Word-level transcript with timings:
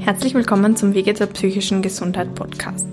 Herzlich 0.00 0.32
willkommen 0.32 0.76
zum 0.76 0.94
Wege 0.94 1.12
zur 1.12 1.26
psychischen 1.26 1.82
Gesundheit 1.82 2.34
Podcast. 2.34 2.86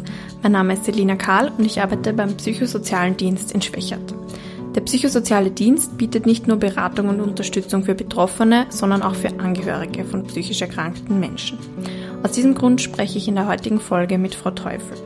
Mein 0.44 0.52
Name 0.52 0.74
ist 0.74 0.84
Selina 0.84 1.16
Karl 1.16 1.54
und 1.58 1.64
ich 1.64 1.82
arbeite 1.82 2.12
beim 2.12 2.36
Psychosozialen 2.36 3.16
Dienst 3.16 3.54
in 3.54 3.62
Schwächert. 3.62 4.14
Der 4.76 4.82
psychosoziale 4.82 5.50
Dienst 5.50 5.98
bietet 5.98 6.26
nicht 6.26 6.48
nur 6.48 6.58
Beratung 6.58 7.08
und 7.08 7.22
Unterstützung 7.22 7.86
für 7.86 7.96
Betroffene, 7.96 8.66
sondern 8.70 9.04
auch 9.04 9.16
für 9.16 9.40
Angehörige 9.40 10.04
von 10.04 10.26
psychisch 10.26 10.62
erkrankten 10.62 11.18
Menschen. 11.22 11.58
Aus 12.24 12.34
diesem 12.34 12.56
Grund 12.56 12.82
spreche 12.82 13.18
ich 13.18 13.30
in 13.30 13.36
der 13.36 13.48
heutigen 13.48 13.80
Folge 13.80 14.18
mit 14.18 14.36
Frau 14.36 14.52
Teufel. 14.52 14.98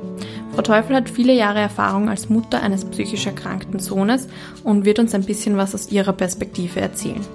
Frau 0.55 0.63
Teufel 0.63 0.95
hat 0.95 1.07
viele 1.07 1.33
Jahre 1.33 1.59
Erfahrung 1.59 2.09
als 2.09 2.29
Mutter 2.29 2.63
eines 2.63 2.83
psychisch 2.83 3.27
erkrankten 3.27 3.79
Sohnes 3.79 4.27
und 4.63 4.85
wird 4.85 4.97
uns 4.97 5.13
ein 5.13 5.23
bisschen 5.23 5.55
was 5.55 5.75
aus 5.75 5.91
ihrer 5.91 6.13
Perspektive 6.13 6.81
erzählen. 6.81 7.25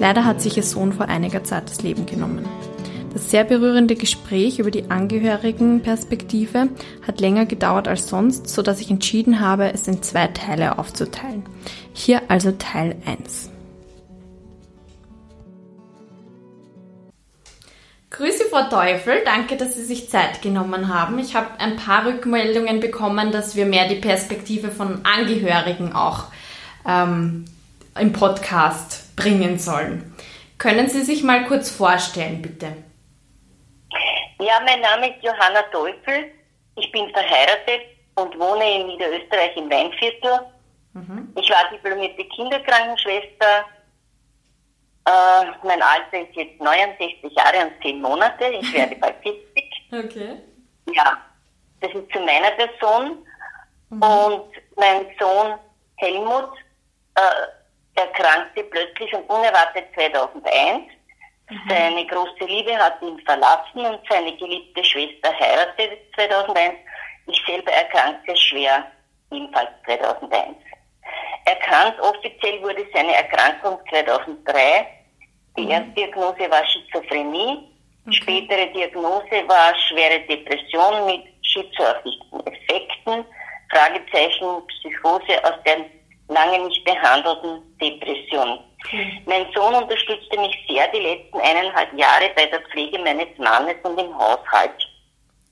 Leider 0.00 0.24
hat 0.24 0.40
sich 0.40 0.56
ihr 0.56 0.62
Sohn 0.62 0.94
vor 0.94 1.06
einiger 1.06 1.44
Zeit 1.44 1.68
das 1.68 1.82
Leben 1.82 2.06
genommen. 2.06 2.46
Das 3.12 3.30
sehr 3.30 3.44
berührende 3.44 3.96
Gespräch 3.96 4.58
über 4.58 4.70
die 4.70 4.90
Angehörigenperspektive 4.90 6.68
hat 7.06 7.20
länger 7.20 7.46
gedauert 7.46 7.88
als 7.88 8.08
sonst, 8.08 8.48
so 8.48 8.60
dass 8.62 8.80
ich 8.80 8.90
entschieden 8.90 9.40
habe, 9.40 9.72
es 9.72 9.88
in 9.88 10.02
zwei 10.02 10.26
Teile 10.28 10.78
aufzuteilen. 10.78 11.42
Hier 11.94 12.22
also 12.28 12.52
Teil 12.52 12.96
1. 13.06 13.50
Grüße, 18.10 18.44
Frau 18.50 18.68
Teufel. 18.68 19.22
Danke, 19.24 19.56
dass 19.56 19.74
Sie 19.74 19.84
sich 19.84 20.10
Zeit 20.10 20.42
genommen 20.42 20.92
haben. 20.92 21.18
Ich 21.18 21.34
habe 21.34 21.58
ein 21.58 21.76
paar 21.76 22.04
Rückmeldungen 22.04 22.80
bekommen, 22.80 23.32
dass 23.32 23.56
wir 23.56 23.64
mehr 23.64 23.88
die 23.88 23.94
Perspektive 23.94 24.70
von 24.70 25.04
Angehörigen 25.04 25.92
auch 25.92 26.24
ähm, 26.86 27.44
im 27.98 28.12
Podcast 28.12 29.14
bringen 29.16 29.58
sollen. 29.58 30.12
Können 30.58 30.88
Sie 30.88 31.02
sich 31.02 31.22
mal 31.22 31.44
kurz 31.44 31.70
vorstellen, 31.70 32.42
bitte? 32.42 32.74
Ja, 34.40 34.60
mein 34.64 34.80
Name 34.80 35.10
ist 35.14 35.22
Johanna 35.22 35.62
Teufel. 35.72 36.30
Ich 36.76 36.90
bin 36.92 37.10
verheiratet 37.10 37.82
und 38.14 38.38
wohne 38.38 38.80
in 38.80 38.86
Niederösterreich 38.86 39.56
im 39.56 39.70
Weinviertel. 39.70 40.40
Mhm. 40.92 41.32
Ich 41.36 41.50
war 41.50 41.68
diplomierte 41.72 42.24
Kinderkrankenschwester. 42.24 43.64
Äh, 45.06 45.44
mein 45.64 45.82
Alter 45.82 46.20
ist 46.28 46.34
jetzt 46.34 46.60
69 46.60 47.32
Jahre 47.32 47.66
und 47.66 47.82
10 47.82 48.00
Monate. 48.00 48.44
Ich 48.46 48.72
werde 48.72 48.96
bald 48.96 49.16
40. 49.22 49.44
Okay. 49.92 50.36
Ja, 50.94 51.18
das 51.80 51.92
ist 51.92 52.10
zu 52.12 52.20
meiner 52.20 52.50
Person. 52.52 53.18
Mhm. 53.90 54.02
Und 54.02 54.50
mein 54.76 55.06
Sohn 55.18 55.58
Helmut 55.96 56.50
äh, 57.16 58.00
erkrankte 58.00 58.62
plötzlich 58.64 59.12
und 59.14 59.28
unerwartet 59.28 59.86
2001 59.94 60.82
Mhm. 60.82 60.97
Seine 61.68 62.06
große 62.06 62.44
Liebe 62.44 62.76
hat 62.76 63.00
ihn 63.00 63.18
verlassen 63.20 63.80
und 63.80 64.00
seine 64.08 64.36
geliebte 64.36 64.84
Schwester 64.84 65.32
heiratete 65.38 65.98
2001. 66.14 66.74
Ich 67.26 67.42
selber 67.46 67.72
erkrankte 67.72 68.36
schwer, 68.36 68.84
ebenfalls 69.30 69.70
2001. 69.86 70.56
Erkannt 71.46 71.98
offiziell 72.00 72.62
wurde 72.62 72.86
seine 72.92 73.14
Erkrankung 73.14 73.78
2003. 73.88 74.86
Die 75.56 75.62
mhm. 75.62 75.70
Erstdiagnose 75.70 76.50
war 76.50 76.64
Schizophrenie. 76.66 77.66
Okay. 78.06 78.16
Spätere 78.16 78.66
Diagnose 78.72 79.48
war 79.48 79.74
schwere 79.88 80.20
Depression 80.20 81.06
mit 81.06 81.24
schizoaffekten 81.42 82.46
Effekten. 82.46 83.24
Fragezeichen 83.70 84.66
Psychose 84.66 85.44
aus 85.44 85.62
der 85.64 85.86
lange 86.28 86.66
nicht 86.66 86.84
behandelten 86.84 87.62
Depression. 87.80 88.60
Mhm. 88.92 89.22
Mein 89.26 89.46
Sohn 89.54 89.74
unterstützte 89.74 90.38
mich 90.38 90.56
sehr 90.68 90.88
die 90.88 91.00
letzten 91.00 91.40
eineinhalb 91.40 91.92
Jahre 91.94 92.30
bei 92.34 92.46
der 92.46 92.60
Pflege 92.62 92.98
meines 92.98 93.28
Mannes 93.38 93.76
und 93.82 93.98
im 93.98 94.16
Haushalt. 94.16 94.86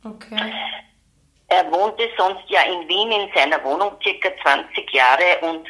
Okay. 0.04 0.52
Er 1.48 1.70
wohnte 1.70 2.08
sonst 2.16 2.48
ja 2.48 2.60
in 2.62 2.88
Wien 2.88 3.12
in 3.12 3.28
seiner 3.34 3.62
Wohnung 3.64 3.92
circa 4.02 4.30
20 4.42 4.90
Jahre 4.92 5.38
und 5.42 5.66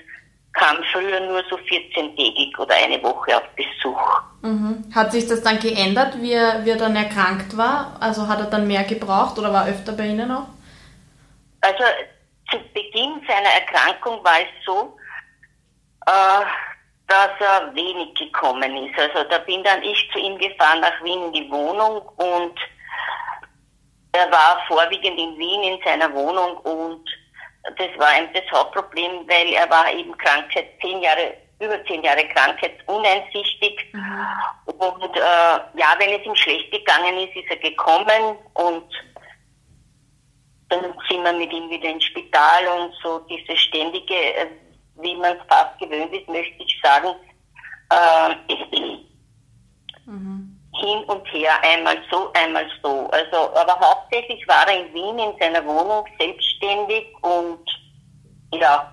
kam 0.52 0.76
früher 0.90 1.20
nur 1.20 1.42
so 1.50 1.56
14-tägig 1.56 2.58
oder 2.58 2.74
eine 2.74 3.02
Woche 3.02 3.36
auf 3.36 3.44
Besuch. 3.56 4.22
Mhm. 4.40 4.84
Hat 4.94 5.12
sich 5.12 5.26
das 5.26 5.42
dann 5.42 5.58
geändert, 5.58 6.20
wie 6.20 6.32
er, 6.32 6.64
wie 6.64 6.70
er 6.70 6.78
dann 6.78 6.96
erkrankt 6.96 7.56
war? 7.56 7.96
Also 8.00 8.26
hat 8.26 8.40
er 8.40 8.46
dann 8.46 8.66
mehr 8.66 8.84
gebraucht 8.84 9.38
oder 9.38 9.52
war 9.52 9.66
er 9.66 9.74
öfter 9.74 9.92
bei 9.92 10.06
Ihnen 10.06 10.30
auch? 10.30 10.46
Also 11.60 11.84
zu 12.50 12.58
Beginn 12.72 13.20
seiner 13.26 13.50
Erkrankung 13.50 14.24
war 14.24 14.40
es 14.40 14.64
so, 14.64 14.96
äh, 16.06 16.44
dass 17.08 17.30
er 17.38 17.74
wenig 17.74 18.14
gekommen 18.14 18.76
ist. 18.76 18.98
Also 18.98 19.28
da 19.28 19.38
bin 19.38 19.62
dann 19.62 19.82
ich 19.82 20.08
zu 20.12 20.18
ihm 20.18 20.38
gefahren 20.38 20.80
nach 20.80 21.02
Wien 21.02 21.22
in 21.26 21.32
die 21.32 21.50
Wohnung 21.50 22.02
und 22.16 22.58
er 24.12 24.30
war 24.32 24.64
vorwiegend 24.66 25.18
in 25.18 25.38
Wien 25.38 25.62
in 25.62 25.78
seiner 25.84 26.12
Wohnung 26.12 26.56
und 26.58 27.04
das 27.76 27.88
war 27.98 28.16
eben 28.16 28.32
das 28.32 28.50
Hauptproblem, 28.50 29.28
weil 29.28 29.52
er 29.52 29.68
war 29.68 29.92
eben 29.92 30.16
Krankheit, 30.18 30.68
zehn 30.80 31.02
Jahre, 31.02 31.34
über 31.60 31.84
zehn 31.84 32.02
Jahre 32.02 32.26
Krankheit 32.28 32.76
uneinsichtig. 32.86 33.92
Mhm. 33.92 34.26
Und 34.78 35.16
äh, 35.16 35.20
ja, 35.20 35.94
wenn 35.98 36.12
es 36.12 36.24
ihm 36.24 36.34
schlecht 36.36 36.70
gegangen 36.70 37.18
ist, 37.18 37.36
ist 37.36 37.50
er 37.50 37.56
gekommen 37.56 38.36
und 38.54 38.90
dann 40.68 40.94
sind 41.08 41.22
wir 41.22 41.32
mit 41.32 41.52
ihm 41.52 41.70
wieder 41.70 41.88
ins 41.88 42.04
Spital 42.04 42.66
und 42.66 42.94
so 43.02 43.20
diese 43.28 43.56
ständige 43.56 44.14
äh, 44.14 44.46
wie 45.00 45.16
man 45.16 45.36
es 45.36 45.42
fast 45.48 45.78
gewöhnt 45.78 46.12
ist, 46.12 46.28
möchte 46.28 46.62
ich 46.62 46.80
sagen, 46.82 47.14
äh, 47.90 48.34
mhm. 50.06 50.58
hin 50.80 51.04
und 51.06 51.24
her, 51.32 51.52
einmal 51.62 51.96
so, 52.10 52.32
einmal 52.32 52.66
so. 52.82 53.08
Also, 53.10 53.54
aber 53.54 53.78
hauptsächlich 53.78 54.46
war 54.48 54.68
er 54.68 54.86
in 54.86 54.94
Wien 54.94 55.18
in 55.18 55.38
seiner 55.38 55.64
Wohnung 55.64 56.04
selbstständig 56.18 57.06
und 57.22 57.60
ja, 58.52 58.92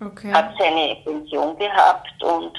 okay. 0.00 0.32
hat 0.32 0.52
seine 0.58 0.96
Pension 1.04 1.58
gehabt 1.58 2.22
und 2.22 2.52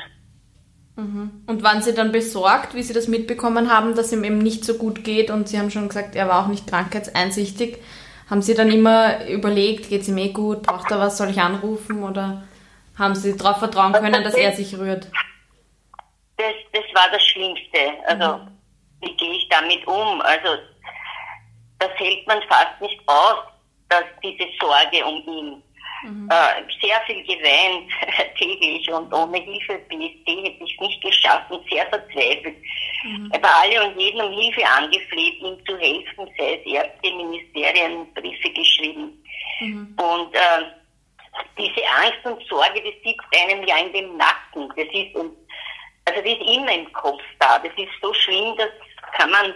mhm. 0.95 1.43
und 1.47 1.63
waren 1.63 1.81
Sie 1.81 1.93
dann 1.93 2.11
besorgt, 2.11 2.73
wie 2.75 2.83
Sie 2.83 2.93
das 2.93 3.07
mitbekommen 3.07 3.71
haben, 3.71 3.95
dass 3.95 4.11
ihm 4.11 4.23
eben 4.23 4.39
nicht 4.39 4.63
so 4.63 4.75
gut 4.75 5.03
geht 5.03 5.29
und 5.31 5.47
Sie 5.47 5.59
haben 5.59 5.71
schon 5.71 5.87
gesagt, 5.87 6.15
er 6.15 6.27
war 6.27 6.43
auch 6.43 6.47
nicht 6.47 6.67
krankheitseinsichtig. 6.67 7.79
Haben 8.29 8.41
Sie 8.41 8.55
dann 8.55 8.71
immer 8.71 9.27
überlegt, 9.27 9.89
geht 9.89 10.01
es 10.01 10.07
ihm 10.07 10.17
eh 10.17 10.29
gut, 10.29 10.63
braucht 10.63 10.89
er 10.89 10.99
was, 10.99 11.17
soll 11.17 11.29
ich 11.29 11.41
anrufen 11.41 12.03
oder? 12.03 12.43
Haben 12.97 13.15
Sie 13.15 13.35
darauf 13.35 13.59
vertrauen 13.59 13.93
können, 13.93 14.23
dass 14.23 14.35
er 14.35 14.53
sich 14.53 14.77
rührt? 14.77 15.09
Das, 16.37 16.53
das 16.71 16.83
war 16.93 17.09
das 17.11 17.23
Schlimmste. 17.27 17.79
Also, 18.05 18.37
mhm. 18.37 18.47
wie 19.01 19.15
gehe 19.15 19.33
ich 19.33 19.47
damit 19.49 19.85
um? 19.87 20.21
Also, 20.21 20.57
das 21.79 21.89
hält 21.95 22.25
man 22.27 22.41
fast 22.43 22.79
nicht 22.81 22.99
aus, 23.07 23.39
dass 23.89 24.03
diese 24.23 24.45
Sorge 24.59 25.05
um 25.05 25.23
ihn. 25.27 25.63
Mhm. 26.03 26.29
Äh, 26.29 26.85
sehr 26.85 27.01
viel 27.07 27.23
geweint 27.23 27.89
täglich 28.37 28.91
und 28.91 29.11
ohne 29.11 29.37
Hilfe 29.39 29.79
BSD 29.89 30.43
hätte 30.43 30.63
ich 30.63 30.79
nicht 30.79 31.01
geschafft 31.01 31.49
und 31.49 31.67
sehr 31.69 31.85
verzweifelt. 31.87 32.57
Mhm. 33.03 33.31
War 33.41 33.61
alle 33.63 33.87
und 33.87 33.99
jeden 33.99 34.21
um 34.21 34.31
Hilfe 34.31 34.63
angefleht, 34.67 35.39
ihm 35.41 35.57
zu 35.65 35.77
helfen, 35.77 36.29
sei 36.37 36.59
es 36.59 36.71
Ärzte, 36.71 37.15
Ministerien, 37.15 38.13
Briefe 38.13 38.49
geschrieben. 38.51 39.23
Mhm. 39.61 39.97
Und 39.97 40.35
äh, 40.35 40.65
diese 41.57 41.81
Angst 41.87 42.25
und 42.25 42.47
Sorge, 42.47 42.81
die 42.81 43.01
sitzt 43.03 43.25
einem 43.33 43.63
ja 43.65 43.77
in 43.77 43.93
dem 43.93 44.17
Nacken. 44.17 44.69
Das 44.69 44.87
ist, 44.93 45.15
also 46.05 46.21
die 46.21 46.33
ist 46.33 46.57
immer 46.57 46.71
im 46.71 46.91
Kopf 46.93 47.21
da. 47.39 47.59
Das 47.59 47.71
ist 47.77 47.91
so 48.01 48.13
schlimm, 48.13 48.55
das 48.57 48.69
kann 49.13 49.31
man, 49.31 49.53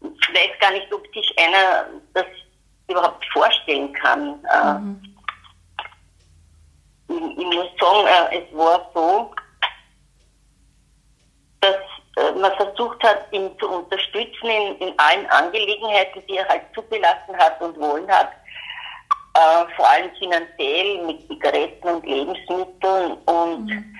ich 0.00 0.34
weiß 0.34 0.58
gar 0.60 0.72
nicht, 0.72 0.92
ob 0.92 1.06
sich 1.14 1.34
einer 1.38 1.86
das 2.14 2.26
überhaupt 2.88 3.24
vorstellen 3.32 3.92
kann. 3.92 4.44
Äh, 4.44 4.74
mhm. 4.74 5.16
Ich, 7.08 7.38
ich, 7.38 7.46
muss 7.46 7.68
sagen, 7.80 8.06
äh, 8.06 8.38
es 8.38 8.56
war 8.56 8.90
so, 8.94 9.34
dass 11.60 11.76
äh, 12.16 12.32
man 12.32 12.52
versucht 12.56 13.02
hat, 13.02 13.32
ihn 13.32 13.50
zu 13.58 13.68
unterstützen 13.68 14.46
in, 14.46 14.76
in 14.78 14.98
allen 14.98 15.26
Angelegenheiten, 15.26 16.22
die 16.28 16.36
er 16.36 16.48
halt 16.48 16.62
zugelassen 16.74 17.36
hat 17.36 17.60
und 17.60 17.78
wollen 17.78 18.10
hat 18.10 18.30
äh, 19.40 19.74
vor 19.76 19.88
allem 19.88 20.10
finanziell 20.18 21.06
mit 21.06 21.26
Zigaretten 21.28 21.88
und 21.88 22.06
Lebensmitteln 22.06 23.12
und 23.24 23.66
mhm. 23.66 23.96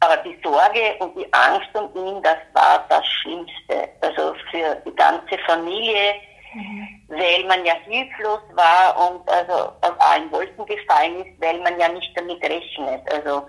aber 0.00 0.16
die 0.18 0.38
Sorge 0.42 0.96
und 1.00 1.16
die 1.16 1.32
Angst 1.32 1.68
um 1.74 1.90
ihn, 1.96 2.22
das 2.22 2.38
war 2.52 2.84
das 2.88 3.04
Schlimmste. 3.06 3.88
Also 4.00 4.34
für 4.50 4.76
die 4.86 4.94
ganze 4.94 5.38
Familie, 5.46 6.14
mhm. 6.54 7.02
weil 7.08 7.44
man 7.44 7.64
ja 7.64 7.74
hilflos 7.84 8.40
war 8.52 9.10
und 9.10 9.28
also 9.28 9.72
auf 9.80 9.94
allen 9.98 10.30
Wolken 10.30 10.66
gefallen 10.66 11.24
ist, 11.24 11.40
weil 11.40 11.58
man 11.60 11.78
ja 11.78 11.88
nicht 11.88 12.16
damit 12.16 12.42
rechnet. 12.42 13.02
Also 13.12 13.46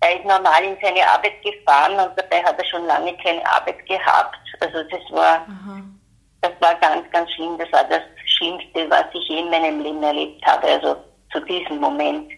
er 0.00 0.16
ist 0.16 0.24
normal 0.24 0.62
in 0.62 0.76
seine 0.82 1.08
Arbeit 1.08 1.42
gefahren 1.42 1.94
und 1.94 2.16
dabei 2.16 2.44
hat 2.44 2.58
er 2.58 2.64
schon 2.66 2.86
lange 2.86 3.16
keine 3.18 3.44
Arbeit 3.50 3.84
gehabt. 3.86 4.38
Also 4.60 4.82
das 4.84 5.00
war, 5.10 5.46
mhm. 5.48 5.98
das 6.42 6.52
war 6.60 6.74
ganz, 6.76 7.10
ganz 7.10 7.30
schlimm. 7.32 7.58
Das 7.58 7.72
war 7.72 7.84
das 7.84 8.02
Schlimmste, 8.36 8.90
was 8.90 9.04
ich 9.14 9.28
je 9.28 9.38
in 9.38 9.50
meinem 9.50 9.82
Leben 9.82 10.02
erlebt 10.02 10.44
habe, 10.46 10.66
also 10.66 10.96
zu 11.32 11.40
diesem 11.40 11.78
Moment. 11.78 12.30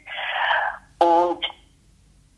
Und 1.00 1.44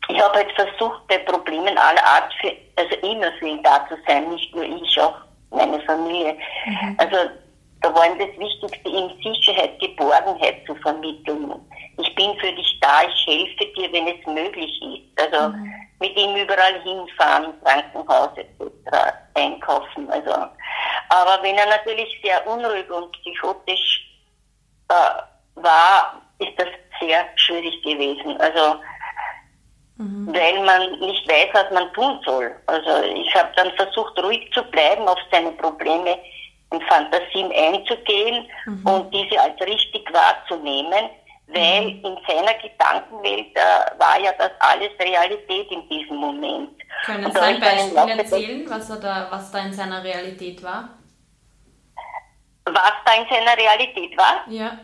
ich 0.09 0.21
habe 0.21 0.35
halt 0.35 0.51
versucht, 0.53 1.07
bei 1.07 1.17
Problemen 1.19 1.77
aller 1.77 2.05
Art, 2.05 2.33
für, 2.41 2.51
also 2.75 2.95
immer 3.07 3.31
für 3.39 3.47
ihn 3.47 3.63
da 3.63 3.85
zu 3.87 3.95
sein, 4.07 4.29
nicht 4.29 4.53
nur 4.55 4.65
ich, 4.65 4.99
auch 4.99 5.15
meine 5.51 5.79
Familie. 5.81 6.35
Mhm. 6.65 6.95
Also 6.97 7.17
da 7.81 7.93
war 7.93 8.05
ihm 8.05 8.19
das 8.19 8.37
Wichtigste, 8.37 8.89
ihm 8.89 9.09
Sicherheit, 9.23 9.79
Geborgenheit 9.79 10.65
zu 10.67 10.75
vermitteln. 10.75 11.53
Ich 11.97 12.15
bin 12.15 12.37
für 12.39 12.51
dich 12.51 12.79
da, 12.81 13.01
ich 13.03 13.25
helfe 13.25 13.73
dir, 13.73 13.91
wenn 13.91 14.07
es 14.07 14.25
möglich 14.25 14.81
ist. 14.81 15.21
Also 15.21 15.55
mhm. 15.55 15.73
Mit 16.01 16.17
ihm 16.17 16.35
überall 16.35 16.81
hinfahren, 16.81 17.53
Krankenhaus 17.63 18.31
etc., 18.35 19.13
einkaufen. 19.35 20.09
Also. 20.09 20.31
Aber 21.09 21.39
wenn 21.41 21.57
er 21.57 21.67
natürlich 21.67 22.19
sehr 22.23 22.45
unruhig 22.47 22.89
und 22.89 23.11
psychotisch 23.13 24.07
äh, 24.89 25.61
war, 25.61 26.21
ist 26.39 26.57
das 26.57 26.67
sehr 26.99 27.25
schwierig 27.35 27.81
gewesen. 27.83 28.35
Also 28.41 28.79
mhm. 29.97 30.33
weil 30.33 30.59
man 30.63 30.99
nicht 30.99 31.27
weiß, 31.29 31.49
was 31.53 31.71
man 31.71 31.93
tun 31.93 32.19
soll. 32.25 32.51
Also 32.65 33.03
ich 33.05 33.33
habe 33.35 33.49
dann 33.55 33.71
versucht, 33.73 34.17
ruhig 34.23 34.51
zu 34.53 34.63
bleiben, 34.63 35.07
auf 35.07 35.19
seine 35.31 35.51
Probleme 35.51 36.17
und 36.71 36.83
Fantasien 36.85 37.51
einzugehen 37.51 38.47
mhm. 38.65 38.85
und 38.87 39.13
diese 39.13 39.39
als 39.39 39.59
richtig 39.61 40.11
wahrzunehmen, 40.11 41.09
weil 41.53 41.89
in 42.03 42.17
seiner 42.27 42.53
Gedankenwelt 42.55 43.55
äh, 43.55 43.99
war 43.99 44.19
ja 44.19 44.31
das 44.37 44.51
alles 44.59 44.91
Realität 44.99 45.71
in 45.71 45.87
diesem 45.89 46.17
Moment. 46.17 46.69
Können 47.05 47.31
Sie 47.31 47.39
ein 47.39 47.59
Beispiel 47.59 48.19
erzählen, 48.19 48.69
was, 48.69 48.87
da, 48.99 49.27
was 49.29 49.51
da 49.51 49.59
in 49.59 49.73
seiner 49.73 50.03
Realität 50.03 50.63
war? 50.63 50.89
Was 52.65 52.93
da 53.05 53.13
in 53.15 53.27
seiner 53.29 53.57
Realität 53.57 54.17
war? 54.17 54.45
Ja. 54.47 54.77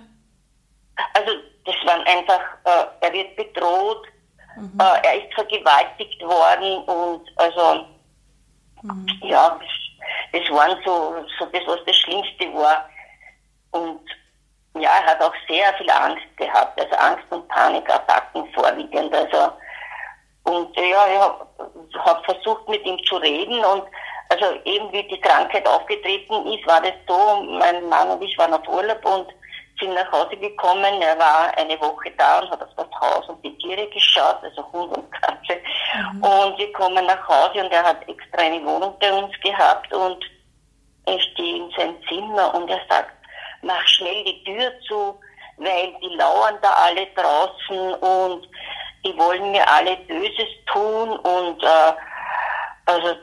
Also 1.13 1.31
das 1.65 1.75
waren 1.85 2.05
einfach, 2.07 2.41
äh, 2.65 2.85
er 3.01 3.13
wird 3.13 3.35
bedroht, 3.35 4.07
mhm. 4.55 4.79
äh, 4.79 5.07
er 5.07 5.23
ist 5.23 5.33
vergewaltigt 5.35 6.21
worden 6.21 6.83
und 6.85 7.29
also 7.35 7.85
mhm. 8.81 9.07
ja, 9.21 9.59
das 10.31 10.49
waren 10.49 10.77
so, 10.83 11.25
so 11.39 11.45
das, 11.45 11.61
was 11.67 11.79
das 11.85 11.95
Schlimmste 11.97 12.53
war. 12.53 12.89
Und 13.71 14.01
ja, 14.81 14.89
er 14.89 15.06
hat 15.06 15.21
auch 15.21 15.33
sehr 15.47 15.74
viel 15.75 15.89
Angst 15.89 16.25
gehabt, 16.38 16.79
also 16.79 16.95
Angst 16.95 17.25
und 17.29 17.47
Panikattacken 17.50 18.47
vorwiegend. 18.53 19.13
Also, 19.13 19.51
und 20.44 20.75
ja, 20.77 21.07
ich 21.07 21.19
habe 21.19 21.47
hab 22.06 22.25
versucht 22.25 22.68
mit 22.69 22.85
ihm 22.85 22.97
zu 23.06 23.18
reden 23.18 23.63
und 23.65 23.83
also 24.29 24.45
eben 24.65 24.91
wie 24.91 25.07
die 25.07 25.21
Krankheit 25.21 25.65
aufgetreten 25.68 26.45
ist, 26.47 26.68
war 26.68 26.81
das 26.81 26.94
so, 27.07 27.44
mein 27.44 27.88
Mann 27.88 28.09
und 28.09 28.21
ich 28.21 28.38
waren 28.38 28.53
auf 28.53 28.68
Urlaub 28.68 29.03
und 29.06 29.27
sind 29.79 29.94
nach 29.94 30.12
Hause 30.12 30.35
gekommen. 30.38 31.01
Er 31.01 31.18
war 31.18 31.51
eine 31.57 31.79
Woche 31.79 32.12
da 32.18 32.39
und 32.39 32.50
hat 32.51 32.62
auf 32.62 32.69
das 32.75 33.00
Haus 33.00 33.29
und 33.29 33.44
die 33.44 33.57
Tiere 33.57 33.88
geschaut, 33.88 34.39
also 34.44 34.65
Hund 34.71 34.97
und 34.97 35.12
Katze. 35.12 35.62
Mhm. 36.13 36.24
Und 36.24 36.57
wir 36.57 36.74
kommen 36.74 37.06
nach 37.06 37.27
Hause 37.27 37.63
und 37.63 37.71
er 37.71 37.83
hat 37.83 38.07
extra 38.07 38.41
eine 38.41 38.63
Wohnung 38.65 38.95
bei 39.00 39.13
uns 39.13 39.31
gehabt 39.41 39.94
und 39.94 40.24
ich 41.07 41.24
stehe 41.31 41.57
in 41.57 41.71
sein 41.77 41.95
Zimmer 42.09 42.53
und 42.53 42.69
er 42.69 42.81
sagt, 42.89 43.16
mach 43.62 43.86
schnell 43.88 44.24
die 44.24 44.44
Tür 44.44 44.71
zu, 44.88 45.19
weil 45.57 45.94
die 46.01 46.15
lauern 46.15 46.57
da 46.62 46.71
alle 46.71 47.07
draußen 47.15 47.94
und 47.95 48.48
die 49.06 49.18
wollen 49.18 49.51
mir 49.51 49.68
alle 49.69 49.98
Böses 50.07 50.50
tun 50.71 51.09
und 51.19 51.63
äh, 51.63 51.94
also 52.86 53.15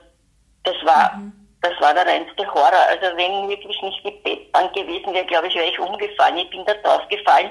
das 0.65 0.77
war 0.85 1.17
mhm 1.17 1.45
das 1.65 1.81
war 1.81 1.95
der 1.95 2.07
reinste 2.07 2.47
Horror. 2.47 2.87
Also 2.89 3.17
wenn 3.17 3.49
wirklich 3.49 3.81
nicht 3.81 4.05
die 4.05 4.11
Bettbank 4.11 4.75
gewesen 4.75 5.15
wäre, 5.15 5.25
glaube 5.25 5.49
ich, 5.49 5.55
wäre 5.55 5.69
ich 5.69 5.79
umgefallen. 5.79 6.37
Ich 6.37 6.51
bin 6.51 6.65
da 6.67 6.75
drauf 6.75 7.09
gefallen. 7.09 7.51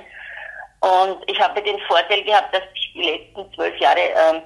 Und 0.81 1.17
ich 1.27 1.39
habe 1.39 1.61
den 1.61 1.79
Vorteil 1.81 2.23
gehabt, 2.23 2.53
dass 2.53 2.61
ich 2.75 2.93
die 2.93 3.03
letzten 3.03 3.53
zwölf 3.55 3.75
Jahre 3.79 3.99
äh, 3.99 4.41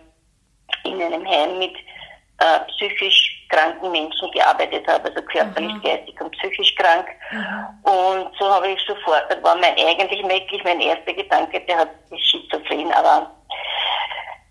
in 0.86 1.02
einem 1.02 1.28
Heim 1.28 1.60
mit 1.60 1.76
äh, 2.40 2.60
psychisch 2.70 3.37
kranken 3.50 3.92
Menschen 3.92 4.32
gearbeitet 4.32 4.88
habe, 4.88 5.10
also 5.10 5.22
körperlich, 5.22 5.74
mhm. 5.74 5.82
geistig 5.82 6.20
und 6.22 6.32
psychisch 6.32 6.76
krank. 6.76 7.08
Mhm. 7.32 7.90
Und 7.90 8.32
so 8.38 8.50
habe 8.50 8.70
ich 8.70 8.80
sofort, 8.86 9.26
das 9.30 9.42
war 9.44 9.56
mein 9.56 9.76
eigentlich 9.78 10.24
wirklich 10.28 10.64
mein 10.64 10.82
erster 10.82 11.14
Gedanke, 11.14 11.60
der 11.62 11.78
hat 11.78 11.90
schizophren, 12.18 12.92
aber 12.94 13.32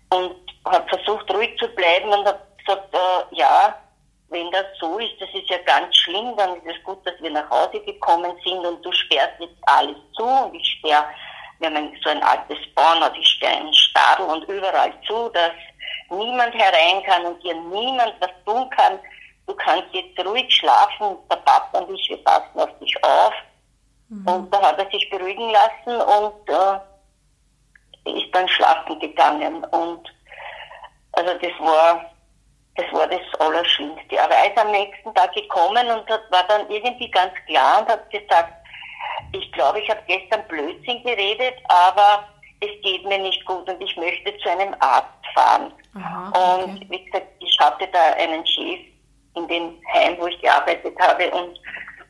und 0.09 0.35
habe 0.65 0.87
versucht 0.89 1.31
ruhig 1.33 1.57
zu 1.57 1.67
bleiben 1.69 2.09
und 2.09 2.25
habe 2.25 2.39
gesagt, 2.57 2.93
äh, 2.93 3.35
ja, 3.35 3.75
wenn 4.29 4.51
das 4.51 4.65
so 4.79 4.97
ist, 4.99 5.13
das 5.19 5.29
ist 5.33 5.49
ja 5.49 5.57
ganz 5.65 5.95
schlimm, 5.95 6.35
dann 6.37 6.57
ist 6.57 6.77
es 6.77 6.83
gut, 6.83 7.05
dass 7.05 7.15
wir 7.21 7.31
nach 7.31 7.49
Hause 7.49 7.79
gekommen 7.81 8.33
sind 8.43 8.65
und 8.65 8.85
du 8.85 8.91
sperrst 8.91 9.39
jetzt 9.39 9.57
alles 9.65 9.95
zu 10.15 10.23
und 10.23 10.53
ich 10.53 10.67
sperre, 10.67 11.05
wir 11.59 11.69
haben 11.69 11.97
so 12.03 12.09
ein 12.09 12.21
altes 12.21 12.57
Bauernhaus, 12.75 13.11
ich 13.17 13.27
sperre 13.27 13.57
einen 13.57 13.73
Stadel 13.73 14.25
und 14.25 14.43
überall 14.49 14.93
zu, 15.07 15.29
dass 15.29 15.51
niemand 16.09 16.53
herein 16.53 17.03
kann 17.03 17.25
und 17.25 17.43
dir 17.43 17.55
niemand 17.55 18.13
was 18.19 18.31
tun 18.45 18.69
kann. 18.71 18.99
Du 19.45 19.55
kannst 19.55 19.87
jetzt 19.93 20.19
ruhig 20.25 20.53
schlafen, 20.53 21.17
der 21.29 21.37
Papa 21.37 21.79
und 21.79 21.95
ich, 21.95 22.09
wir 22.09 22.23
passen 22.23 22.59
auf 22.59 22.79
dich 22.79 22.93
auf. 23.03 23.33
Mhm. 24.09 24.27
Und 24.27 24.53
da 24.53 24.61
hat 24.61 24.79
er 24.79 24.89
sich 24.89 25.09
beruhigen 25.09 25.49
lassen 25.51 26.01
und 26.01 26.49
äh, 26.49 28.19
ist 28.19 28.33
dann 28.33 28.47
schlafen 28.47 28.99
gegangen. 28.99 29.63
Und 29.65 30.13
also 31.13 31.33
das 31.33 31.51
war 31.59 32.11
das 32.77 32.85
war 32.91 33.07
das 33.07 33.21
Allerschlimmste. 33.39 34.21
Aber 34.21 34.33
er 34.33 34.51
ist 34.51 34.57
am 34.57 34.71
nächsten 34.71 35.13
Tag 35.15 35.33
gekommen 35.33 35.87
und 35.89 36.07
hat, 36.09 36.21
war 36.29 36.43
dann 36.47 36.69
irgendwie 36.69 37.09
ganz 37.11 37.33
klar 37.47 37.81
und 37.81 37.89
hat 37.89 38.09
gesagt, 38.09 38.53
ich 39.33 39.51
glaube, 39.51 39.79
ich 39.79 39.89
habe 39.89 40.01
gestern 40.07 40.47
Blödsinn 40.47 41.03
geredet, 41.03 41.55
aber 41.67 42.27
es 42.61 42.69
geht 42.83 43.03
mir 43.05 43.17
nicht 43.17 43.43
gut 43.45 43.67
und 43.69 43.81
ich 43.81 43.95
möchte 43.97 44.35
zu 44.37 44.49
einem 44.49 44.75
Arzt 44.79 45.25
fahren. 45.33 45.73
Aha, 45.97 46.29
okay. 46.29 46.63
Und 46.63 46.89
wie 46.89 47.05
gesagt, 47.05 47.27
ich 47.39 47.57
hatte 47.59 47.87
da 47.91 48.13
einen 48.17 48.45
Chef 48.45 48.79
in 49.35 49.47
dem 49.47 49.81
Heim, 49.93 50.15
wo 50.19 50.27
ich 50.27 50.39
gearbeitet 50.39 50.95
habe 50.99 51.29
und 51.31 51.59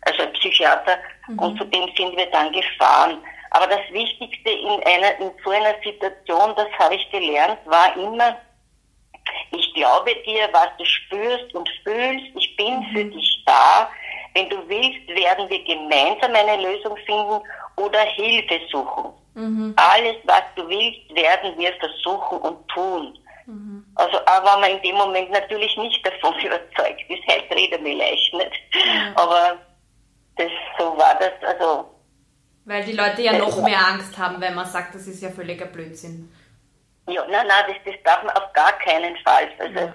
also 0.02 0.24
ein 0.24 0.34
Psychiater 0.34 0.98
mhm. 1.28 1.40
und 1.40 1.58
zu 1.58 1.66
dem 1.66 1.90
sind 1.96 2.16
wir 2.16 2.30
dann 2.32 2.52
gefahren. 2.52 3.18
Aber 3.52 3.68
das 3.68 3.82
Wichtigste 3.92 4.50
in 4.50 4.84
einer 4.84 5.20
in 5.20 5.32
so 5.44 5.52
einer 5.52 5.76
Situation, 5.84 6.54
das 6.56 6.68
habe 6.80 6.96
ich 6.96 7.10
gelernt, 7.12 7.60
war 7.66 7.96
immer 7.96 8.38
ich 9.52 9.74
glaube 9.74 10.12
dir, 10.26 10.50
was 10.52 10.70
du 10.78 10.86
spürst 10.86 11.54
und 11.54 11.70
fühlst. 11.84 12.28
Ich 12.36 12.56
bin 12.56 12.84
für 12.94 13.06
mhm. 13.06 13.12
dich 13.12 13.44
da. 13.46 13.90
Wenn 14.34 14.50
du 14.50 14.58
willst, 14.68 15.08
werden 15.08 15.50
wir 15.50 15.64
gemeinsam 15.64 16.34
eine 16.34 16.62
Lösung 16.62 16.96
finden 17.06 17.42
oder 17.76 18.00
Hilfe 18.00 18.60
suchen. 18.72 19.14
Mhm. 19.34 19.74
Alles, 19.78 20.16
was 20.26 20.44
du 20.56 20.68
willst, 20.68 21.16
werden 21.16 21.58
wir 21.58 21.74
versuchen 21.74 22.40
und 22.40 22.68
tun. 22.70 23.18
Mhm. 23.48 23.86
Also, 23.96 24.20
aber 24.26 24.60
man 24.60 24.72
in 24.72 24.82
dem 24.82 24.96
Moment 24.96 25.32
natürlich 25.32 25.76
nicht 25.78 26.06
davon 26.06 26.38
überzeugt 26.46 27.04
ist, 27.10 27.28
halt 27.28 27.50
reden 27.52 27.84
wir 27.84 27.96
leicht 27.96 28.34
nicht. 28.34 28.52
Mhm. 28.74 29.16
Aber 29.16 29.58
das, 30.36 30.52
so 30.78 30.98
war 30.98 31.18
das, 31.18 31.32
also. 31.42 31.90
Weil 32.66 32.84
die 32.84 32.92
Leute 32.92 33.22
ja 33.22 33.34
noch 33.38 33.64
mehr 33.64 33.80
Angst 33.88 34.18
haben, 34.18 34.42
wenn 34.42 34.54
man 34.54 34.66
sagt, 34.66 34.94
das 34.94 35.08
ist 35.08 35.22
ja 35.22 35.30
völliger 35.30 35.66
Blödsinn. 35.66 36.30
Ja, 37.08 37.26
nein, 37.30 37.48
nein, 37.48 37.64
das, 37.68 37.78
das 37.86 38.04
darf 38.04 38.22
man 38.24 38.36
auf 38.36 38.52
gar 38.52 38.74
keinen 38.80 39.16
Fall. 39.18 39.50
Also 39.58 39.80
ja. 39.80 39.94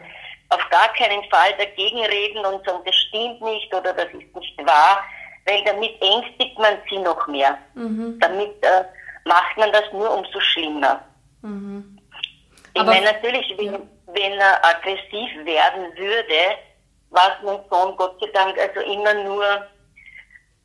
auf 0.49 0.71
gar 0.71 0.88
keinen 0.94 1.23
Fall 1.30 1.52
dagegen 1.59 2.00
reden 2.06 2.44
und 2.47 2.64
sagen, 2.64 2.82
das 2.87 2.94
stimmt 2.94 3.42
nicht 3.42 3.73
oder 3.75 3.92
das 3.92 4.06
ist 4.06 4.35
nicht 4.35 4.66
wahr, 4.66 5.04
weil 5.44 5.62
damit 5.64 6.00
ängstigt 6.00 6.59
man 6.59 6.78
sie 6.88 6.99
noch 6.99 7.26
mehr. 7.26 7.59
Mhm. 7.75 8.18
Damit 8.18 8.62
äh, 8.62 8.85
macht 9.26 9.59
man 9.59 9.71
das 9.73 9.85
nur 9.92 10.11
umso 10.11 10.40
schlimmer. 10.40 11.04
Mhm. 11.42 11.91
Ich 12.75 12.83
meine 12.83 13.12
natürlich, 13.12 13.55
wenn, 13.59 13.73
ja. 13.73 13.81
wenn 14.07 14.33
er 14.33 14.64
aggressiv 14.64 15.45
werden 15.45 15.97
würde, 15.97 16.59
war 17.11 17.37
mein 17.45 17.61
Sohn 17.71 17.97
Gott 17.97 18.19
sei 18.21 18.29
Dank 18.33 18.59
also 18.59 18.81
immer 18.81 19.14
nur 19.14 19.45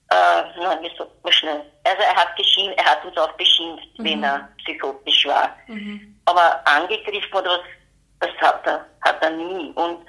äh, 0.10 0.62
nein, 0.62 0.82
wie 0.84 0.98
sagt 0.98 1.24
man 1.24 1.34
schnell? 1.34 1.64
Also 1.84 2.02
er 2.02 2.16
hat 2.16 2.36
geschimpft, 2.38 2.78
er 2.78 2.86
hat 2.86 3.04
uns 3.04 3.18
auch 3.18 3.34
beschimpft, 3.34 3.88
mhm. 3.98 4.04
wenn 4.04 4.24
er 4.24 4.50
psychotisch 4.60 5.26
war. 5.26 5.56
Mhm. 5.68 6.20
Aber 6.26 6.62
angegriffen 6.66 7.34
oder 7.34 7.60
was, 7.60 7.60
das 8.20 8.30
hat 8.40 8.66
er, 8.66 8.86
hat 9.02 9.22
er 9.22 9.32
nie. 9.32 9.72
Und 9.76 10.06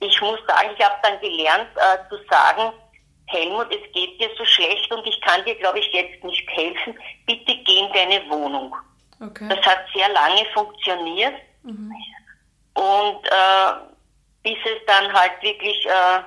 ich 0.00 0.20
muss 0.22 0.38
sagen, 0.46 0.70
ich 0.76 0.84
habe 0.84 0.96
dann 1.02 1.20
gelernt 1.20 1.68
äh, 1.76 2.08
zu 2.08 2.16
sagen, 2.30 2.72
Helmut, 3.26 3.68
es 3.70 3.92
geht 3.92 4.20
dir 4.20 4.30
so 4.36 4.44
schlecht 4.44 4.90
und 4.90 5.06
ich 5.06 5.20
kann 5.20 5.44
dir, 5.44 5.54
glaube 5.56 5.78
ich, 5.78 5.92
jetzt 5.92 6.24
nicht 6.24 6.48
helfen. 6.50 6.98
Bitte 7.26 7.54
geh 7.64 7.78
in 7.78 7.92
deine 7.92 8.28
Wohnung. 8.28 8.74
Okay. 9.20 9.48
Das 9.48 9.60
hat 9.60 9.80
sehr 9.94 10.08
lange 10.08 10.44
funktioniert. 10.54 11.34
Mhm. 11.62 11.92
Und 12.74 13.26
äh, 13.26 13.90
bis 14.42 14.58
es 14.64 14.84
dann 14.86 15.12
halt 15.12 15.32
wirklich 15.42 15.86
äh, 15.86 16.20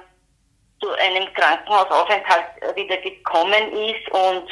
zu 0.79 0.91
einem 0.93 1.33
Krankenhausaufenthalt 1.33 2.75
wieder 2.75 2.97
gekommen 2.97 3.71
ist 3.73 4.09
und 4.11 4.47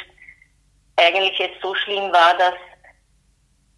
eigentlich 0.96 1.38
es 1.40 1.60
so 1.62 1.74
schlimm 1.74 2.12
war, 2.12 2.36
dass 2.36 2.54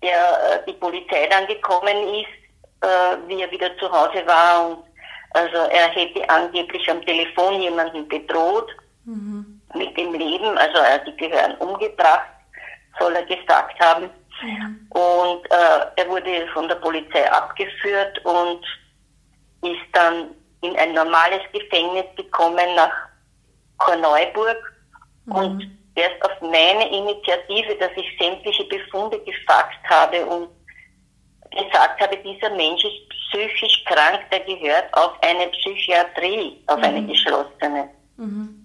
der, 0.03 0.13
äh, 0.13 0.65
die 0.67 0.75
Polizei 0.75 1.27
dann 1.29 1.47
gekommen 1.47 2.15
ist, 2.15 2.85
äh, 2.85 3.17
wie 3.27 3.43
er 3.43 3.51
wieder 3.51 3.77
zu 3.79 3.91
Hause 3.91 4.27
war 4.27 4.69
und 4.69 4.85
also 5.35 5.57
er 5.57 5.89
hätte 5.89 6.29
angeblich 6.31 6.89
am 6.89 7.05
Telefon 7.05 7.61
jemanden 7.61 8.07
bedroht 8.07 8.71
mhm. 9.05 9.61
mit 9.75 9.97
dem 9.97 10.15
Leben, 10.15 10.57
also 10.57 10.79
er 10.79 11.01
die 11.01 11.17
gehören 11.17 11.57
umgebracht, 11.57 12.29
soll 13.01 13.17
er 13.17 13.25
gesagt 13.25 13.79
haben. 13.81 14.09
Und 14.91 15.45
äh, 15.51 15.87
er 15.97 16.09
wurde 16.09 16.47
von 16.53 16.69
der 16.69 16.77
Polizei 16.77 17.31
abgeführt 17.31 18.25
und 18.25 18.65
ist 19.63 19.87
dann 19.93 20.31
in 20.61 20.77
ein 20.77 20.93
normales 20.93 21.43
Gefängnis 21.53 22.07
gekommen 22.17 22.75
nach 22.75 22.93
Korneuburg 23.79 24.75
mhm. 25.27 25.35
und 25.35 25.71
erst 25.95 26.23
auf 26.25 26.41
meine 26.41 26.89
Initiative, 26.89 27.77
dass 27.77 27.91
ich 27.97 28.07
sämtliche 28.19 28.65
Befunde 28.65 29.19
gefaxt 29.21 29.79
habe 29.89 30.25
und 30.27 30.49
gesagt 31.51 32.01
habe, 32.01 32.17
dieser 32.19 32.51
Mensch 32.51 32.85
ist 32.85 33.09
psychisch 33.09 33.85
krank, 33.85 34.21
der 34.31 34.41
gehört 34.41 34.93
auf 34.93 35.13
eine 35.23 35.49
Psychiatrie, 35.49 36.63
auf 36.67 36.79
mhm. 36.79 36.85
eine 36.85 37.07
geschlossene. 37.07 37.91
Mhm. 38.17 38.64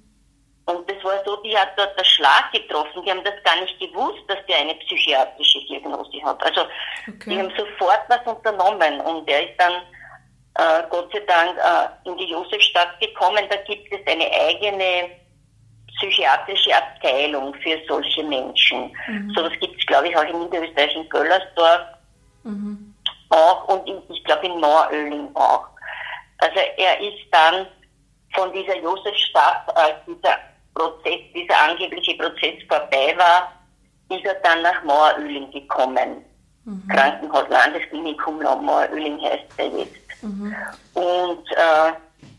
Und 0.70 0.88
das 0.88 1.04
war 1.04 1.24
so, 1.26 1.36
die 1.38 1.58
hat 1.58 1.70
dort 1.78 1.98
der 1.98 2.04
Schlag 2.04 2.52
getroffen. 2.54 3.04
Die 3.04 3.10
haben 3.10 3.24
das 3.24 3.42
gar 3.44 3.60
nicht 3.60 3.80
gewusst, 3.80 4.22
dass 4.28 4.38
der 4.48 4.58
eine 4.60 4.76
psychiatrische 4.76 5.66
Diagnose 5.66 6.24
hat. 6.24 6.44
Also 6.44 6.62
okay. 7.08 7.30
die 7.30 7.40
haben 7.40 7.52
sofort 7.58 8.02
was 8.08 8.22
unternommen 8.26 9.02
und 9.02 9.28
er 9.28 9.50
ist 9.50 9.60
dann 9.60 9.74
äh, 10.60 10.84
Gott 10.92 11.12
sei 11.12 11.22
Dank 11.22 11.58
äh, 11.58 12.08
in 12.08 12.18
die 12.18 12.30
Josefstadt 12.30 13.00
gekommen. 13.00 13.46
Da 13.50 13.56
gibt 13.64 13.92
es 13.92 14.00
eine 14.06 14.30
eigene 14.32 15.10
psychiatrische 15.98 16.76
Abteilung 16.76 17.52
für 17.56 17.80
solche 17.88 18.24
Menschen. 18.24 18.96
Mhm. 19.08 19.34
So 19.36 19.44
was 19.44 19.54
gibt 19.60 19.76
es, 19.80 19.86
glaube 19.88 20.10
ich, 20.10 20.16
auch 20.16 20.24
in 20.24 20.40
Niederösterreich 20.40 20.96
in 20.96 21.10
Göllersdorf 21.10 21.82
mhm. 22.44 22.94
auch 23.30 23.68
und 23.70 23.88
in, 23.88 24.02
ich 24.10 24.24
glaube 24.24 24.46
in 24.46 24.60
Mooröhling 24.60 25.36
auch. 25.36 25.68
Also 26.38 26.60
er 26.78 27.00
ist 27.02 27.26
dann 27.32 27.66
von 28.36 28.54
dieser 28.54 28.78
Josefstadt, 28.78 29.76
als 29.76 29.96
dieser 30.06 30.38
Prozess, 30.80 31.20
dieser 31.36 31.60
angebliche 31.60 32.16
Prozess 32.16 32.64
vorbei 32.68 33.14
war, 33.18 33.52
ist 34.10 34.26
er 34.26 34.36
dann 34.36 34.62
nach 34.62 34.84
Mooröhling 34.84 35.52
gekommen. 35.52 36.24
Mhm. 36.64 36.88
Krankenhaus, 36.88 37.50
Landesklinikum 37.50 38.38
Mooröhling 38.38 39.22
heißt 39.22 39.52
er 39.58 39.68
jetzt. 39.68 40.24
Mhm. 40.24 40.56
Und 40.94 41.52
äh, 41.52 41.92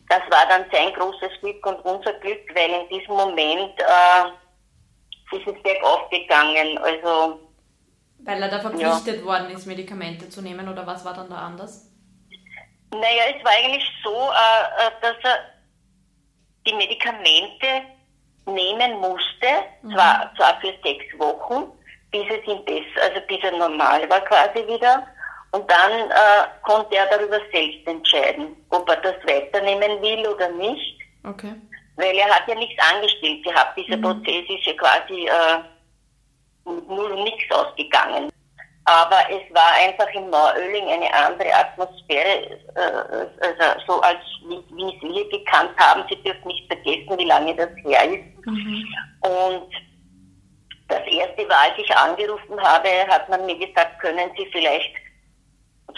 das 0.08 0.22
war 0.30 0.46
dann 0.48 0.64
sein 0.72 0.92
großes 0.94 1.40
Glück 1.40 1.64
und 1.66 1.84
unser 1.84 2.12
Glück, 2.14 2.40
weil 2.54 2.70
in 2.70 2.88
diesem 2.88 3.14
Moment 3.14 3.78
äh, 3.78 5.36
ist 5.36 5.46
es 5.46 5.62
bergauf 5.62 6.08
gegangen. 6.10 6.78
Also, 6.78 7.40
weil 8.24 8.42
er 8.42 8.48
da 8.48 8.60
verpflichtet 8.60 9.20
ja. 9.20 9.24
worden 9.24 9.50
ist, 9.50 9.66
Medikamente 9.66 10.28
zu 10.28 10.42
nehmen 10.42 10.68
oder 10.68 10.86
was 10.86 11.04
war 11.04 11.14
dann 11.14 11.28
da 11.30 11.36
anders? 11.36 11.90
Naja, 12.92 13.22
es 13.36 13.44
war 13.44 13.52
eigentlich 13.52 13.84
so, 14.02 14.10
äh, 14.10 14.86
äh 14.86 14.90
dass 15.00 15.16
er 15.22 15.38
die 16.66 16.74
Medikamente 16.74 17.66
nehmen 18.54 18.98
musste, 19.00 19.46
mhm. 19.82 19.92
zwar, 19.94 20.32
zwar 20.36 20.60
für 20.60 20.72
sechs 20.82 21.06
Wochen, 21.18 21.72
bis 22.10 22.24
es 22.28 22.46
ihm 22.46 22.64
besser, 22.64 23.02
also 23.02 23.20
bis 23.26 23.42
er 23.42 23.52
normal 23.52 24.08
war 24.10 24.20
quasi 24.22 24.66
wieder. 24.66 25.06
Und 25.52 25.68
dann 25.68 25.92
äh, 25.92 26.46
konnte 26.62 26.96
er 26.96 27.06
darüber 27.06 27.40
selbst 27.52 27.86
entscheiden, 27.86 28.56
ob 28.70 28.88
er 28.88 28.96
das 28.96 29.16
weiternehmen 29.24 30.00
will 30.00 30.26
oder 30.28 30.48
nicht. 30.50 31.00
Okay. 31.24 31.54
Weil 31.96 32.16
er 32.16 32.28
hat 32.28 32.46
ja 32.46 32.54
nichts 32.54 32.80
angestellt 32.92 33.44
gehabt. 33.44 33.76
Dieser 33.76 33.96
mhm. 33.96 34.02
Prozess 34.02 34.44
ist 34.48 34.66
ja 34.66 34.74
quasi 34.74 35.26
äh, 35.26 35.58
nur 36.64 37.10
nichts 37.24 37.50
ausgegangen. 37.50 38.30
Aber 38.84 39.20
es 39.30 39.54
war 39.54 39.72
einfach 39.78 40.08
in 40.14 40.30
Neuöling 40.30 40.88
eine 40.88 41.12
andere 41.14 41.54
Atmosphäre, 41.54 42.58
äh, 42.74 43.46
also 43.46 43.80
so 43.86 44.00
als 44.00 44.18
wie, 44.48 44.62
wie 44.74 44.96
es 44.96 45.02
wir 45.02 45.28
gekannt 45.28 45.76
haben. 45.78 46.04
Sie 46.08 46.20
dürfen 46.22 46.48
nicht 46.48 46.59
vergessen, 46.82 47.18
wie 47.18 47.24
lange 47.24 47.54
das 47.54 47.70
her 47.84 48.04
ist. 48.04 48.46
Mhm. 48.46 48.84
Und 49.20 49.70
das 50.88 51.06
erste 51.06 51.46
Mal, 51.46 51.70
als 51.70 51.78
ich 51.78 51.96
angerufen 51.96 52.60
habe, 52.60 52.88
hat 53.08 53.28
man 53.28 53.46
mir 53.46 53.58
gesagt, 53.58 54.00
können 54.00 54.30
Sie 54.36 54.46
vielleicht 54.52 54.92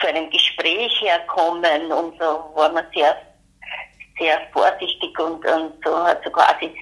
zu 0.00 0.06
einem 0.06 0.30
Gespräch 0.30 1.00
herkommen 1.00 1.92
und 1.92 2.18
so 2.18 2.50
war 2.54 2.72
man 2.72 2.84
sehr, 2.94 3.16
sehr 4.18 4.40
vorsichtig 4.52 5.18
und, 5.18 5.44
und 5.44 5.72
so 5.84 6.04
hat 6.04 6.22
so 6.24 6.30
quasi, 6.30 6.74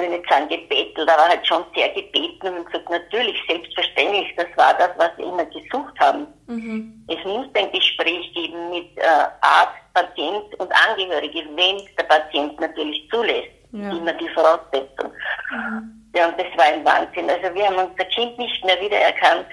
will 0.00 0.08
nicht 0.08 0.28
sagen 0.28 0.48
gebettelt, 0.48 1.08
aber 1.08 1.28
halt 1.28 1.46
schon 1.46 1.64
sehr 1.74 1.88
gebeten 1.90 2.56
und 2.56 2.66
gesagt, 2.66 2.88
natürlich, 2.90 3.36
selbstverständlich, 3.48 4.34
das 4.36 4.46
war 4.56 4.74
das, 4.74 4.90
was 4.96 5.10
wir 5.16 5.26
immer 5.26 5.44
gesucht 5.46 5.98
haben. 5.98 6.26
Mhm. 6.46 7.04
Es 7.08 7.22
muss 7.24 7.46
ein 7.54 7.70
Gespräch 7.72 8.32
geben 8.34 8.70
mit 8.70 8.96
äh, 8.96 9.26
Arzt, 9.40 9.80
Patient 9.94 10.54
und 10.58 10.72
Angehörige, 10.88 11.44
wenn 11.54 11.82
der 11.96 12.04
Patient 12.04 12.60
natürlich 12.60 13.08
zulässt. 13.10 13.50
Ja. 13.72 13.90
Immer 13.90 14.12
die 14.14 14.28
Voraussetzung. 14.30 15.12
Mhm. 15.52 16.10
Ja, 16.14 16.28
und 16.28 16.38
das 16.38 16.46
war 16.56 16.64
ein 16.64 16.84
Wahnsinn. 16.84 17.30
Also 17.30 17.54
wir 17.54 17.66
haben 17.66 17.90
unser 17.90 18.04
Kind 18.06 18.36
nicht 18.38 18.64
mehr 18.64 18.80
wiedererkannt. 18.80 19.46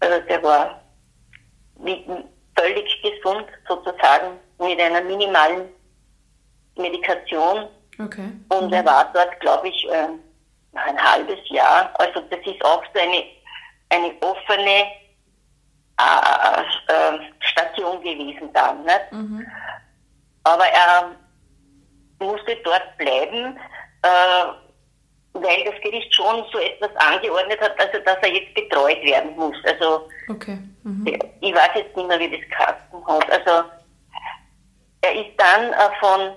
Also 0.00 0.20
der 0.26 0.42
war 0.42 0.82
völlig 2.56 3.02
gesund 3.02 3.46
sozusagen 3.68 4.38
mit 4.58 4.80
einer 4.80 5.02
minimalen 5.02 5.68
Medikation. 6.76 7.68
Okay. 7.98 8.30
Und 8.48 8.72
er 8.72 8.84
war 8.84 9.10
dort, 9.12 9.38
glaube 9.40 9.68
ich, 9.68 9.88
äh, 9.88 10.08
ein 10.74 11.02
halbes 11.02 11.38
Jahr. 11.48 11.90
Also 11.98 12.20
das 12.20 12.40
ist 12.46 12.64
auch 12.64 12.82
so 12.94 13.00
eine, 13.00 13.24
eine 13.88 14.12
offene 14.20 14.86
äh, 15.98 16.60
äh, 16.88 17.18
Station 17.40 18.00
gewesen 18.02 18.52
dann. 18.52 18.84
Nicht? 18.84 19.12
Mhm. 19.12 19.46
Aber 20.44 20.66
er 20.66 21.10
musste 22.20 22.56
dort 22.64 22.96
bleiben, 22.96 23.58
äh, 24.02 24.44
weil 25.34 25.64
das 25.64 25.80
Gericht 25.82 26.14
schon 26.14 26.44
so 26.52 26.58
etwas 26.58 26.94
angeordnet 26.96 27.60
hat, 27.60 27.78
also 27.80 27.98
dass 28.04 28.16
er 28.22 28.32
jetzt 28.32 28.54
betreut 28.54 29.02
werden 29.02 29.36
muss. 29.36 29.56
Also 29.64 30.08
okay. 30.28 30.58
mhm. 30.84 31.06
ich 31.40 31.54
weiß 31.54 31.70
jetzt 31.74 31.96
nicht 31.96 32.08
mehr, 32.08 32.18
wie 32.18 32.30
das 32.30 32.48
Kasten 32.50 33.06
hat. 33.06 33.30
Also 33.30 33.68
er 35.02 35.14
ist 35.14 35.30
dann 35.36 35.72
äh, 35.72 35.90
von 36.00 36.32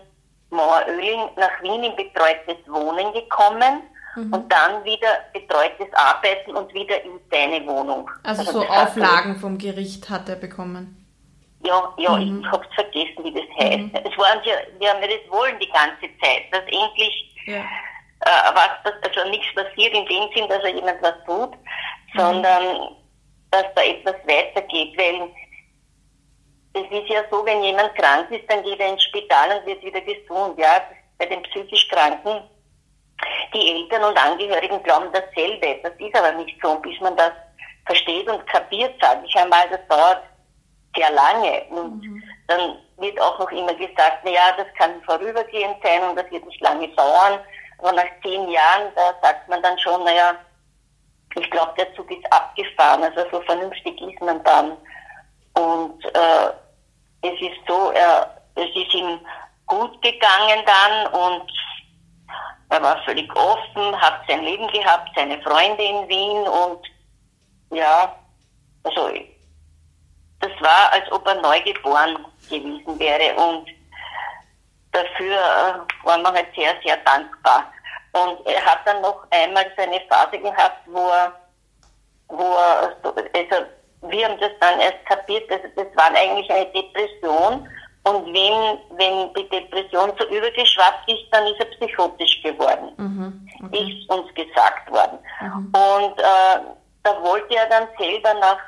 Maueröhling 0.52 1.30
nach 1.38 1.62
Wien 1.62 1.84
in 1.84 1.96
betreutes 1.96 2.58
Wohnen 2.68 3.14
gekommen 3.14 3.84
mhm. 4.16 4.34
und 4.34 4.52
dann 4.52 4.84
wieder 4.84 5.26
betreutes 5.34 5.88
Arbeiten 5.94 6.56
und 6.56 6.74
wieder 6.74 7.04
in 7.04 7.20
seine 7.32 7.66
Wohnung. 7.66 8.10
Also, 8.24 8.42
also 8.42 8.62
so 8.62 8.68
Auflagen 8.68 9.38
vom 9.38 9.58
Gericht 9.58 10.10
hat 10.10 10.30
er 10.30 10.36
bekommen. 10.36 10.98
Ja, 11.64 11.94
ja, 11.98 12.18
mhm. 12.18 12.42
ich 12.42 12.52
hab's 12.52 12.74
vergessen, 12.74 13.24
wie 13.24 13.34
das 13.34 13.44
heißt. 13.60 13.80
Mhm. 13.80 13.92
Es 13.94 14.18
waren 14.18 14.40
ja, 14.44 14.54
wir 14.80 14.90
haben 14.90 15.02
ja 15.02 15.08
das 15.08 15.32
Wollen 15.32 15.60
die 15.60 15.70
ganze 15.70 16.10
Zeit, 16.22 16.44
dass 16.52 16.64
endlich 16.64 17.36
ja 17.46 17.64
äh, 18.22 18.54
was, 18.54 18.94
also 19.04 19.30
nichts 19.30 19.54
passiert 19.56 19.94
in 19.94 20.06
dem 20.06 20.30
Sinn, 20.36 20.48
dass 20.48 20.64
er 20.64 20.76
jemand 20.76 21.02
was 21.02 21.16
tut, 21.26 21.52
mhm. 21.52 22.20
sondern 22.20 22.96
dass 23.52 23.66
da 23.76 23.82
etwas 23.82 24.16
weitergeht, 24.26 24.98
weil 24.98 25.30
es 26.74 26.84
ist 26.90 27.10
ja 27.10 27.24
so, 27.30 27.46
wenn 27.46 27.64
jemand 27.64 27.94
krank 27.96 28.30
ist, 28.32 28.50
dann 28.50 28.64
geht 28.64 28.80
er 28.80 28.90
ins 28.90 29.04
Spital 29.04 29.58
und 29.58 29.66
wird 29.66 29.84
wieder 29.84 30.02
gesund, 30.02 30.58
ja, 30.58 30.82
bei 31.18 31.26
den 31.26 31.44
psychisch 31.44 31.88
Kranken. 31.90 32.42
Die 33.54 33.72
Eltern 33.72 34.04
und 34.04 34.18
Angehörigen 34.18 34.82
glauben 34.84 35.10
dasselbe, 35.14 35.80
das 35.84 35.94
ist 36.00 36.16
aber 36.16 36.32
nicht 36.34 36.58
so, 36.62 36.72
und 36.72 36.82
bis 36.82 37.00
man 37.02 37.16
das 37.16 37.32
versteht 37.86 38.28
und 38.28 38.46
kapiert, 38.48 38.96
sage 39.02 39.22
ich 39.26 39.36
einmal, 39.36 39.70
das 39.70 39.80
dauert 39.88 40.24
sehr 40.96 41.12
lange 41.12 41.64
und 41.70 42.02
mhm. 42.02 42.24
dann 42.48 42.78
wird 42.98 43.20
auch 43.22 43.38
noch 43.40 43.52
immer 43.52 43.74
gesagt, 43.76 44.20
na 44.24 44.32
ja, 44.32 44.54
das 44.58 44.68
kann 44.78 45.02
vorübergehend 45.04 45.78
sein 45.84 46.04
und 46.04 46.16
das 46.16 46.30
wird 46.32 46.46
nicht 46.46 46.62
lange 46.62 46.88
dauern 46.90 47.40
aber 47.82 47.94
nach 47.94 48.06
zehn 48.22 48.50
Jahren, 48.50 48.94
da 48.96 49.14
sagt 49.22 49.50
man 49.50 49.62
dann 49.62 49.78
schon, 49.80 50.04
naja, 50.04 50.36
ich 51.36 51.50
glaube, 51.50 51.74
der 51.78 51.94
Zug 51.96 52.10
ist 52.12 52.32
abgefahren. 52.32 53.04
Also 53.04 53.22
so 53.32 53.42
vernünftig 53.42 54.00
ist 54.02 54.22
man 54.22 54.44
dann. 54.44 54.78
Und 55.54 56.06
äh, 56.06 56.52
es 57.22 57.40
ist 57.42 57.68
so, 57.68 57.92
er, 57.92 58.42
es 58.56 58.70
ist 58.76 58.94
ihm 58.94 59.20
gut 59.66 60.02
gegangen 60.02 60.64
dann 60.66 61.08
und 61.14 61.52
er 62.70 62.82
war 62.82 63.02
völlig 63.04 63.34
offen, 63.36 64.00
hat 64.00 64.22
sein 64.28 64.44
Leben 64.44 64.68
gehabt, 64.68 65.10
seine 65.16 65.42
Freunde 65.42 65.84
in 65.84 66.08
Wien 66.08 66.48
und 66.48 66.80
ja, 67.72 68.16
also 68.84 69.10
das 70.40 70.52
war, 70.60 70.92
als 70.92 71.12
ob 71.12 71.26
er 71.28 71.36
neu 71.36 71.62
geboren 71.62 72.26
gewesen 72.50 73.00
wäre 73.00 73.36
und 73.36 73.68
dafür 74.92 75.36
äh, 75.36 76.06
waren 76.06 76.22
wir 76.22 76.34
halt 76.34 76.48
sehr, 76.56 76.74
sehr 76.84 76.98
dankbar. 76.98 77.72
Und 78.14 78.46
er 78.46 78.64
hat 78.66 78.80
dann 78.86 79.02
noch 79.02 79.26
einmal 79.30 79.66
so 79.76 79.84
eine 79.84 80.02
Phase 80.10 80.38
gehabt, 80.40 80.82
wo 80.88 81.10
er, 81.10 81.34
wo 82.28 82.56
er, 82.56 82.96
also 83.04 83.66
wir 84.02 84.28
haben 84.28 84.40
das 84.40 84.52
dann 84.60 84.80
erst 84.80 85.06
kapiert, 85.06 85.50
also 85.52 85.68
das 85.76 85.88
war 85.96 86.14
eigentlich 86.16 86.50
eine 86.52 86.66
Depression. 86.68 87.68
Und 88.04 88.26
wenn, 88.34 88.80
wenn 88.98 89.34
die 89.36 89.48
Depression 89.50 90.12
so 90.18 90.28
übergeschwappt 90.28 91.08
ist, 91.08 91.26
dann 91.32 91.46
ist 91.46 91.60
er 91.60 91.66
psychotisch 91.66 92.42
geworden. 92.42 92.92
Mhm, 92.98 93.48
okay. 93.64 93.94
Ist 93.94 94.10
uns 94.10 94.34
gesagt 94.34 94.90
worden. 94.90 95.20
Mhm. 95.40 95.66
Und 95.68 96.20
äh, 96.20 96.62
da 97.04 97.22
wollte 97.22 97.56
er 97.56 97.68
dann 97.68 97.88
selber 98.00 98.34
nach, 98.36 98.60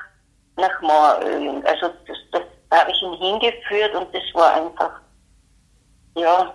nach 0.58 0.82
Mauerölen. 0.82 1.66
Also 1.66 1.88
das, 2.08 2.18
das 2.32 2.44
habe 2.80 2.92
ich 2.92 3.02
ihn 3.02 3.14
hingeführt 3.14 3.96
und 3.96 4.14
das 4.14 4.24
war 4.34 4.54
einfach 4.54 5.02
ja. 6.16 6.54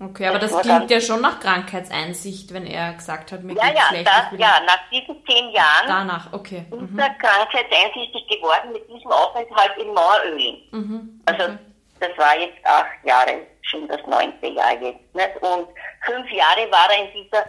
Okay, 0.00 0.28
aber 0.28 0.38
das, 0.38 0.52
das 0.52 0.62
klingt 0.62 0.90
ja 0.92 1.00
schon 1.00 1.20
nach 1.20 1.40
Krankheitseinsicht, 1.40 2.54
wenn 2.54 2.66
er 2.66 2.92
gesagt 2.92 3.32
hat, 3.32 3.42
mir 3.42 3.54
ja, 3.54 3.66
ja, 3.74 3.82
schlecht. 3.88 4.06
Das, 4.06 4.38
ja, 4.38 4.60
nach 4.64 4.88
diesen 4.92 5.26
zehn 5.26 5.50
Jahren 5.50 5.88
Danach, 5.88 6.32
okay. 6.32 6.66
ist 6.70 6.90
mhm. 6.90 6.98
er 6.98 7.10
krankheitseinsichtig 7.14 8.28
geworden 8.28 8.72
mit 8.72 8.88
diesem 8.88 9.10
Aufenthalt 9.10 9.76
in 9.76 9.92
Maueröl. 9.92 10.62
Mhm. 10.70 11.20
Also 11.26 11.42
okay. 11.42 11.58
das 11.98 12.16
war 12.16 12.38
jetzt 12.38 12.64
acht 12.64 13.04
Jahre, 13.04 13.44
schon 13.62 13.88
das 13.88 14.00
neunte 14.06 14.46
Jahr 14.46 14.80
jetzt. 14.80 15.14
Nicht? 15.14 15.36
Und 15.40 15.68
fünf 16.06 16.30
Jahre 16.30 16.70
war 16.70 16.88
er 16.92 17.04
in 17.04 17.24
dieser 17.24 17.44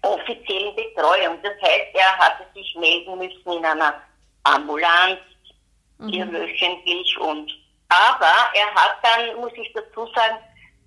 offiziellen 0.00 0.74
Betreuung. 0.74 1.36
Das 1.42 1.52
heißt, 1.60 1.94
er 1.94 2.16
hatte 2.16 2.44
sich 2.54 2.74
melden 2.80 3.18
müssen 3.18 3.52
in 3.58 3.64
einer 3.66 4.00
Ambulanz, 4.44 5.18
mhm. 5.98 6.08
hier 6.08 6.32
wöchentlich 6.32 7.18
und 7.20 7.52
aber 7.92 8.48
er 8.54 8.74
hat 8.74 8.96
dann, 9.02 9.36
muss 9.38 9.52
ich 9.54 9.70
dazu 9.74 10.06
sagen, 10.14 10.38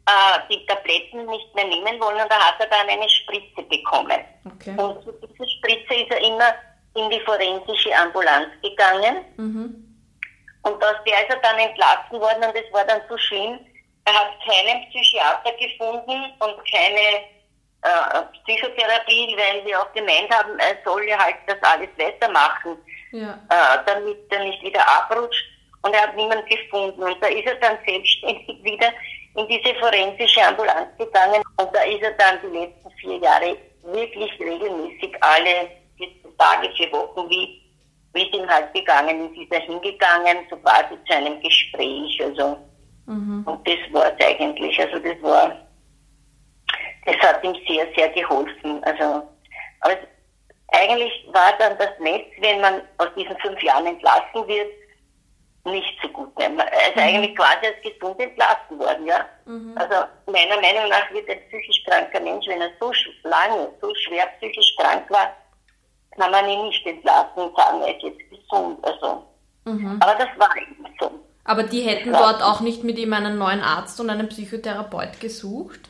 äh, 0.07 0.39
die 0.49 0.65
Tabletten 0.65 1.25
nicht 1.25 1.53
mehr 1.55 1.65
nehmen 1.65 1.99
wollen 1.99 2.21
und 2.21 2.31
da 2.31 2.39
hat 2.39 2.59
er 2.59 2.67
dann 2.67 2.87
eine 2.89 3.09
Spritze 3.09 3.63
bekommen. 3.63 4.19
Okay. 4.45 4.75
Und 4.77 5.03
zu 5.03 5.11
dieser 5.13 5.47
Spritze 5.49 5.95
ist 5.95 6.11
er 6.11 6.21
immer 6.21 6.53
in 6.95 7.09
die 7.09 7.19
forensische 7.21 7.95
Ambulanz 7.95 8.49
gegangen. 8.61 9.25
Mhm. 9.37 9.85
Und 10.63 10.83
aus 10.83 10.95
der 11.05 11.21
ist 11.21 11.29
er 11.29 11.41
dann 11.41 11.59
entlassen 11.59 12.19
worden 12.19 12.43
und 12.43 12.55
es 12.55 12.71
war 12.73 12.85
dann 12.85 13.01
so 13.09 13.17
schlimm. 13.17 13.59
Er 14.05 14.13
hat 14.13 14.31
keinen 14.45 14.89
Psychiater 14.89 15.51
gefunden 15.53 16.33
und 16.39 16.71
keine 16.71 17.25
äh, 17.81 18.21
Psychotherapie, 18.45 19.35
weil 19.37 19.65
wir 19.65 19.79
auch 19.79 19.91
gemeint 19.93 20.29
haben, 20.31 20.57
er 20.59 20.77
soll 20.83 21.03
ja 21.07 21.19
halt 21.19 21.35
das 21.47 21.57
alles 21.61 21.89
weitermachen, 21.97 22.77
ja. 23.11 23.39
äh, 23.49 23.83
damit 23.85 24.17
er 24.31 24.43
nicht 24.43 24.61
wieder 24.63 24.81
abrutscht. 24.87 25.45
Und 25.83 25.93
er 25.93 26.01
hat 26.01 26.15
niemanden 26.15 26.47
gefunden. 26.47 27.03
Und 27.03 27.21
da 27.21 27.27
ist 27.27 27.45
er 27.45 27.55
dann 27.55 27.77
selbstständig 27.85 28.63
wieder 28.63 28.91
in 29.35 29.47
diese 29.47 29.75
forensische 29.75 30.41
Ambulanz 30.45 30.95
gegangen. 30.97 31.41
Und 31.57 31.69
da 31.73 31.83
ist 31.83 32.01
er 32.01 32.11
dann 32.13 32.39
die 32.41 32.57
letzten 32.57 32.91
vier 32.99 33.17
Jahre 33.17 33.57
wirklich 33.83 34.31
regelmäßig 34.39 35.15
alle 35.21 35.69
Tage, 36.37 36.69
vier 36.75 36.91
Wochen, 36.91 37.29
wie 37.29 37.65
wie 38.15 38.27
es 38.27 38.33
ihm 38.33 38.49
halt 38.49 38.73
gegangen 38.73 39.29
ist, 39.29 39.41
ist 39.41 39.51
er 39.51 39.59
hingegangen, 39.59 40.37
so 40.49 40.55
quasi 40.57 40.97
zu 41.05 41.13
einem 41.13 41.39
Gespräch, 41.41 42.19
also, 42.23 42.57
mhm. 43.05 43.43
und 43.45 43.67
das 43.67 43.77
war 43.91 44.05
es 44.05 44.25
eigentlich, 44.25 44.79
also 44.79 44.97
das 44.99 45.21
war, 45.21 45.53
das 47.05 47.15
hat 47.17 47.43
ihm 47.43 47.55
sehr, 47.67 47.85
sehr 47.95 48.09
geholfen, 48.09 48.81
also, 48.85 49.21
aber 49.81 49.97
eigentlich 50.69 51.27
war 51.31 51.53
dann 51.59 51.77
das 51.77 51.91
Netz, 51.99 52.25
wenn 52.39 52.61
man 52.61 52.81
aus 52.97 53.09
diesen 53.17 53.37
fünf 53.39 53.61
Jahren 53.61 53.85
entlassen 53.85 54.47
wird, 54.47 54.71
nicht 55.65 55.97
so 56.01 56.07
gut. 56.09 56.31
Er 56.37 56.49
ist 56.49 56.95
mhm. 56.95 57.01
eigentlich 57.01 57.35
quasi 57.35 57.65
als 57.65 57.81
gesund 57.81 58.19
entlassen 58.19 58.79
worden, 58.79 59.05
ja. 59.05 59.25
Mhm. 59.45 59.75
Also 59.75 59.95
meiner 60.27 60.61
Meinung 60.61 60.89
nach 60.89 61.11
wird 61.11 61.29
ein 61.29 61.39
psychisch 61.49 61.83
kranker 61.85 62.19
Mensch, 62.19 62.47
wenn 62.47 62.61
er 62.61 62.71
so 62.79 62.91
lange, 63.23 63.69
so 63.81 63.93
schwer 63.95 64.27
psychisch 64.37 64.75
krank 64.77 65.09
war, 65.09 65.35
kann 66.17 66.31
man 66.31 66.47
ihn 66.47 66.67
nicht 66.67 66.85
entlassen 66.85 67.37
und 67.43 67.55
sagen, 67.57 67.81
er 67.81 67.95
ist 67.95 68.03
jetzt 68.03 68.29
gesund. 68.29 68.79
Also. 68.83 69.23
Mhm. 69.65 69.99
Aber 70.01 70.15
das 70.15 70.29
war 70.37 70.55
eben 70.57 70.85
so. 70.99 71.11
Aber 71.43 71.63
die 71.63 71.81
hätten 71.81 72.13
ja. 72.13 72.19
dort 72.19 72.41
auch 72.41 72.61
nicht 72.61 72.83
mit 72.83 72.97
ihm 72.97 73.13
einen 73.13 73.37
neuen 73.37 73.61
Arzt 73.61 73.99
und 73.99 74.09
einen 74.09 74.29
Psychotherapeut 74.29 75.19
gesucht? 75.19 75.81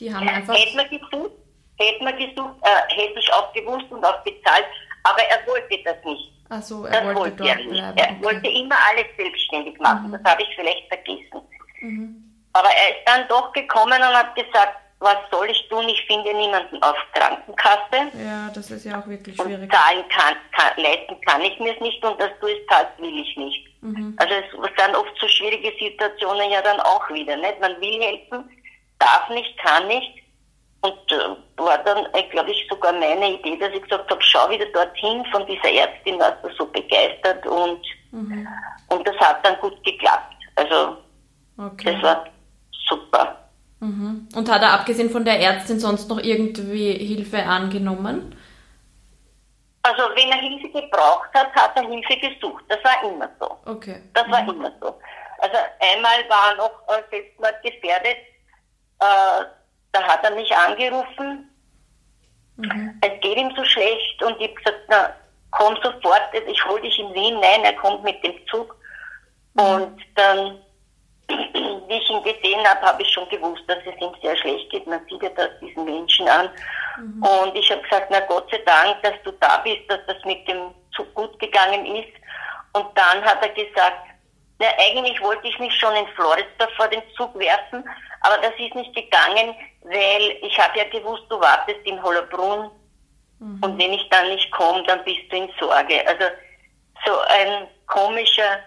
Die 0.00 0.14
haben 0.14 0.28
einfach... 0.28 0.54
Hätten 0.54 0.78
wir 0.78 0.98
gesucht, 0.98 1.32
hätten 1.78 2.04
wir 2.04 2.12
gesucht, 2.12 2.54
äh, 2.62 2.94
hätte 2.94 3.18
ich 3.18 3.32
auch 3.32 3.52
gewusst 3.52 3.86
und 3.90 4.04
auch 4.04 4.22
bezahlt, 4.22 4.64
aber 5.04 5.22
er 5.22 5.46
wollte 5.46 5.82
das 5.84 5.96
nicht. 6.04 6.32
Ach 6.50 6.62
so, 6.62 6.84
er 6.86 6.92
das 6.92 7.04
wollte, 7.04 7.20
wollte 7.20 7.48
er 7.48 7.56
nicht. 7.56 7.68
Bleiben. 7.68 7.98
Er 7.98 8.10
okay. 8.10 8.22
wollte 8.22 8.48
immer 8.48 8.76
alles 8.90 9.06
selbstständig 9.16 9.78
machen, 9.78 10.08
mhm. 10.08 10.12
das 10.12 10.32
habe 10.32 10.42
ich 10.42 10.48
vielleicht 10.54 10.88
vergessen. 10.88 11.40
Mhm. 11.80 12.24
Aber 12.52 12.68
er 12.68 12.96
ist 12.96 13.06
dann 13.06 13.28
doch 13.28 13.52
gekommen 13.52 14.00
und 14.00 14.16
hat 14.16 14.34
gesagt, 14.34 14.76
was 15.00 15.16
soll 15.30 15.48
ich 15.48 15.68
tun? 15.68 15.88
Ich 15.88 16.04
finde 16.06 16.34
niemanden 16.34 16.82
auf 16.82 16.96
Krankenkasse. 17.12 18.10
Ja, 18.18 18.50
das 18.52 18.70
ist 18.70 18.84
ja 18.84 19.00
auch 19.00 19.06
wirklich 19.06 19.36
schwierig. 19.36 19.62
Und 19.62 19.72
zahlen 19.72 20.04
kann, 20.08 20.34
kann 20.52 20.72
leisten 20.82 21.20
kann 21.24 21.40
ich 21.42 21.58
mir 21.60 21.74
es 21.74 21.80
nicht 21.80 22.02
und 22.04 22.20
dass 22.20 22.30
du 22.40 22.48
es 22.48 22.66
zahlst, 22.68 22.98
will 22.98 23.16
ich 23.20 23.36
nicht. 23.36 23.82
Mhm. 23.82 24.16
Also 24.16 24.34
es 24.34 24.84
sind 24.84 24.96
oft 24.96 25.12
so 25.20 25.28
schwierige 25.28 25.72
Situationen 25.78 26.50
ja 26.50 26.62
dann 26.62 26.80
auch 26.80 27.08
wieder. 27.10 27.36
Nicht? 27.36 27.60
Man 27.60 27.80
will 27.80 28.02
helfen, 28.02 28.50
darf 28.98 29.28
nicht, 29.30 29.56
kann 29.58 29.86
nicht. 29.86 30.24
Und 30.80 31.12
äh, 31.12 31.60
war 31.60 31.78
dann, 31.78 32.06
äh, 32.14 32.22
glaube 32.30 32.50
ich, 32.52 32.66
sogar 32.70 32.92
meine 32.92 33.34
Idee, 33.34 33.56
dass 33.58 33.72
ich 33.72 33.82
gesagt 33.82 34.10
habe, 34.10 34.22
schau 34.22 34.48
wieder 34.48 34.66
dorthin 34.66 35.24
von 35.32 35.44
dieser 35.46 35.72
Ärztin, 35.72 36.18
warst 36.20 36.44
du 36.44 36.50
so 36.56 36.66
begeistert 36.66 37.44
und, 37.46 37.80
mhm. 38.12 38.46
und 38.88 39.06
das 39.06 39.16
hat 39.16 39.44
dann 39.44 39.58
gut 39.60 39.82
geklappt. 39.84 40.36
Also 40.54 40.96
okay. 41.58 41.94
das 41.94 42.02
war 42.02 42.26
super. 42.88 43.48
Mhm. 43.80 44.28
Und 44.34 44.50
hat 44.50 44.62
er 44.62 44.72
abgesehen 44.72 45.10
von 45.10 45.24
der 45.24 45.40
Ärztin 45.40 45.80
sonst 45.80 46.08
noch 46.08 46.18
irgendwie 46.18 46.92
Hilfe 46.92 47.42
angenommen? 47.42 48.36
Also 49.82 50.02
wenn 50.14 50.30
er 50.30 50.38
Hilfe 50.38 50.68
gebraucht 50.68 51.30
hat, 51.34 51.52
hat 51.54 51.76
er 51.76 51.88
Hilfe 51.88 52.16
gesucht. 52.18 52.64
Das 52.68 52.78
war 52.84 53.10
immer 53.10 53.28
so. 53.40 53.58
Okay. 53.64 54.02
Das 54.14 54.28
war 54.30 54.42
mhm. 54.42 54.50
immer 54.50 54.72
so. 54.80 54.98
Also 55.38 55.56
einmal 55.80 56.28
war 56.28 56.50
er 56.50 56.56
noch 56.56 56.82
äh, 56.88 57.02
Selbstmord 57.10 57.62
gefährdet. 57.62 58.16
Äh, 59.00 59.44
da 59.92 60.02
hat 60.02 60.24
er 60.24 60.32
mich 60.32 60.54
angerufen. 60.54 61.50
Mhm. 62.56 62.98
Es 63.00 63.20
geht 63.20 63.36
ihm 63.36 63.52
so 63.56 63.64
schlecht 63.64 64.22
und 64.22 64.40
ich 64.40 64.48
habe 64.48 64.54
gesagt, 64.54 64.80
na, 64.88 65.14
komm 65.50 65.76
sofort, 65.76 66.34
ich 66.34 66.64
hole 66.64 66.80
dich 66.82 66.98
in 66.98 67.14
Wien. 67.14 67.38
Nein, 67.40 67.64
er 67.64 67.74
kommt 67.74 68.02
mit 68.02 68.22
dem 68.24 68.34
Zug. 68.48 68.76
Mhm. 69.54 69.62
Und 69.62 70.02
dann 70.16 70.58
wie 71.28 71.94
ich 71.94 72.10
ihn 72.10 72.22
gesehen 72.22 72.66
habe, 72.66 72.80
habe 72.82 73.02
ich 73.02 73.10
schon 73.10 73.28
gewusst, 73.28 73.62
dass 73.66 73.78
es 73.78 74.00
ihm 74.00 74.12
sehr 74.22 74.36
schlecht 74.36 74.70
geht. 74.70 74.86
Man 74.86 75.00
sieht 75.08 75.22
ja 75.22 75.28
das 75.30 75.50
diesen 75.60 75.84
Menschen 75.84 76.28
an. 76.28 76.48
Mhm. 76.98 77.22
Und 77.22 77.56
ich 77.56 77.70
habe 77.70 77.82
gesagt, 77.82 78.08
na 78.10 78.20
Gott 78.20 78.50
sei 78.50 78.58
Dank, 78.58 79.02
dass 79.02 79.14
du 79.24 79.32
da 79.32 79.58
bist, 79.58 79.82
dass 79.88 80.00
das 80.06 80.16
mit 80.24 80.46
dem 80.48 80.70
Zug 80.96 81.12
gut 81.14 81.38
gegangen 81.38 81.84
ist. 81.86 82.12
Und 82.72 82.86
dann 82.94 83.22
hat 83.24 83.42
er 83.42 83.50
gesagt, 83.50 84.07
na 84.58 84.66
eigentlich 84.78 85.20
wollte 85.20 85.46
ich 85.46 85.58
mich 85.58 85.74
schon 85.74 85.94
in 85.94 86.06
Florida 86.08 86.68
vor 86.76 86.88
den 86.88 87.02
Zug 87.16 87.36
werfen, 87.38 87.88
aber 88.22 88.38
das 88.38 88.52
ist 88.58 88.74
nicht 88.74 88.94
gegangen, 88.94 89.54
weil 89.82 90.36
ich 90.42 90.58
habe 90.58 90.78
ja 90.78 90.84
gewusst, 90.84 91.24
du 91.28 91.40
wartest 91.40 91.80
in 91.84 92.02
Hollabrunn 92.02 92.70
mhm. 93.38 93.60
und 93.62 93.78
wenn 93.78 93.92
ich 93.92 94.08
dann 94.10 94.28
nicht 94.28 94.50
komme, 94.50 94.82
dann 94.84 95.04
bist 95.04 95.30
du 95.30 95.36
in 95.36 95.50
Sorge. 95.60 96.06
Also 96.06 96.24
so 97.06 97.18
ein 97.28 97.68
komischer, 97.86 98.58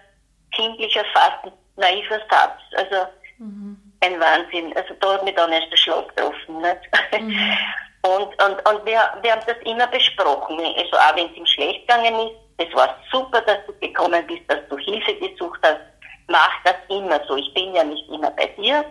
kindlicher, 0.52 1.04
fast 1.12 1.54
naiver 1.76 2.20
Satz. 2.30 2.60
Also 2.76 3.06
mhm. 3.38 3.76
ein 4.00 4.18
Wahnsinn. 4.18 4.74
Also 4.76 4.94
da 5.00 5.14
hat 5.14 5.24
mich 5.24 5.34
dann 5.34 5.52
erst 5.52 5.70
der 5.70 5.76
Schlag 5.76 6.08
getroffen. 6.16 6.60
Nicht? 6.60 7.20
Mhm. 7.20 7.56
Und, 8.04 8.30
und, 8.42 8.68
und 8.68 8.84
wir, 8.84 8.98
wir 9.22 9.30
haben 9.30 9.46
das 9.46 9.56
immer 9.64 9.86
besprochen. 9.86 10.58
Also 10.58 10.96
auch 10.96 11.14
wenn 11.14 11.30
es 11.30 11.36
ihm 11.36 11.46
schlecht 11.46 11.86
gegangen 11.86 12.18
ist, 12.26 12.34
es 12.66 12.74
war 12.74 12.96
super, 13.10 13.40
dass 13.42 13.64
du 13.66 13.72
gekommen 13.80 14.26
bist, 14.26 14.42
dass 14.48 14.60
du 14.68 14.76
Hilfe 14.78 15.14
gesucht 15.16 15.60
hast. 15.62 15.80
Mach 16.28 16.52
das 16.64 16.76
immer 16.88 17.20
so. 17.26 17.36
Ich 17.36 17.52
bin 17.54 17.74
ja 17.74 17.84
nicht 17.84 18.08
immer 18.08 18.30
bei 18.30 18.46
dir 18.46 18.84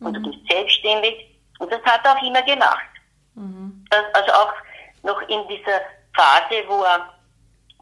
und 0.00 0.14
du 0.14 0.20
mhm. 0.20 0.30
bist 0.30 0.38
selbstständig. 0.48 1.26
Und 1.58 1.72
das 1.72 1.82
hat 1.82 2.04
er 2.04 2.16
auch 2.16 2.22
immer 2.22 2.42
gemacht. 2.42 2.88
Mhm. 3.34 3.84
Also 4.12 4.32
auch 4.32 4.52
noch 5.02 5.20
in 5.28 5.46
dieser 5.48 5.80
Phase, 6.14 6.64
wo 6.68 6.82
er 6.82 7.12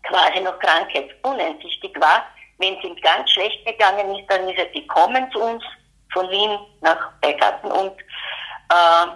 quasi 0.04 0.40
noch 0.40 0.58
krankheitsuneinsichtig 0.58 1.98
war, 2.00 2.26
wenn 2.58 2.76
es 2.76 2.84
ihm 2.84 2.96
ganz 2.96 3.30
schlecht 3.30 3.64
gegangen 3.66 4.14
ist, 4.16 4.30
dann 4.30 4.48
ist 4.48 4.58
er 4.58 4.66
gekommen 4.66 5.30
zu 5.32 5.40
uns 5.40 5.64
von 6.12 6.28
Wien 6.30 6.58
nach 6.80 7.10
Beigarten 7.20 7.70
und 7.72 7.98
äh, 8.70 9.06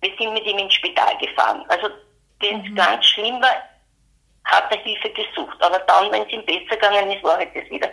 wir 0.00 0.10
sind 0.18 0.34
mit 0.34 0.44
ihm 0.44 0.58
ins 0.58 0.74
Spital 0.74 1.16
gefahren. 1.18 1.64
Also 1.68 1.88
wenn 2.40 2.60
es 2.60 2.70
mhm. 2.70 2.74
ganz 2.74 3.06
schlimm 3.06 3.40
war, 3.40 3.54
hat 4.44 4.64
er 4.70 4.78
Hilfe 4.78 5.10
gesucht. 5.10 5.56
Aber 5.60 5.78
dann, 5.80 6.12
wenn 6.12 6.22
es 6.22 6.32
ihm 6.32 6.44
besser 6.44 6.76
gegangen 6.76 7.10
ist, 7.10 7.22
war 7.22 7.36
halt 7.36 7.50
das 7.54 7.68
wieder, 7.70 7.88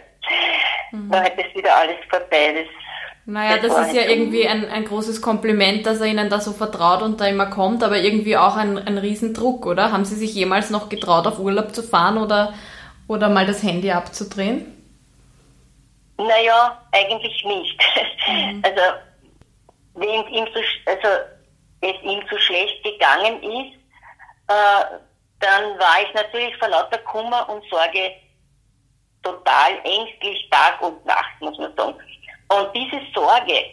mhm. 0.91 1.11
war 1.11 1.21
halt 1.21 1.37
das 1.37 1.55
wieder 1.55 1.75
alles 1.75 1.97
vorbei. 2.09 2.53
Das, 2.53 2.67
naja, 3.25 3.57
das, 3.57 3.75
das 3.75 3.87
ist 3.87 3.95
ja 3.95 4.03
irgendwie 4.03 4.47
ein, 4.47 4.67
ein 4.69 4.85
großes 4.85 5.21
Kompliment, 5.21 5.85
dass 5.85 6.01
er 6.01 6.07
Ihnen 6.07 6.29
da 6.29 6.39
so 6.39 6.53
vertraut 6.53 7.01
und 7.01 7.21
da 7.21 7.27
immer 7.27 7.45
kommt, 7.45 7.83
aber 7.83 7.97
irgendwie 7.97 8.35
auch 8.35 8.55
ein, 8.55 8.77
ein 8.77 8.97
Riesendruck, 8.97 9.65
oder? 9.65 9.91
Haben 9.91 10.05
Sie 10.05 10.15
sich 10.15 10.33
jemals 10.33 10.69
noch 10.69 10.89
getraut, 10.89 11.27
auf 11.27 11.39
Urlaub 11.39 11.73
zu 11.73 11.83
fahren 11.83 12.17
oder 12.17 12.53
oder 13.11 13.29
mal 13.29 13.45
das 13.45 13.61
Handy 13.61 13.91
abzudrehen? 13.91 14.77
Naja, 16.17 16.81
eigentlich 16.91 17.43
nicht. 17.45 17.81
Mhm. 18.27 18.61
Also, 18.63 18.81
wenn 19.95 20.27
ihm 20.27 20.45
so, 20.53 20.59
also, 20.85 21.07
es 21.81 22.03
ihm 22.03 22.21
so 22.29 22.37
schlecht 22.37 22.83
gegangen 22.83 23.41
ist, 23.41 23.79
äh, 24.47 24.99
dann 25.41 25.77
war 25.79 26.01
ich 26.05 26.13
natürlich 26.13 26.55
vor 26.57 26.69
lauter 26.69 26.97
Kummer 26.99 27.47
und 27.49 27.63
Sorge 27.69 28.13
total 29.23 29.73
ängstlich 29.83 30.49
Tag 30.49 30.81
und 30.81 31.05
Nacht, 31.05 31.39
muss 31.39 31.57
man 31.57 31.75
sagen. 31.75 31.95
Und 32.49 32.75
diese 32.75 33.01
Sorge, 33.13 33.65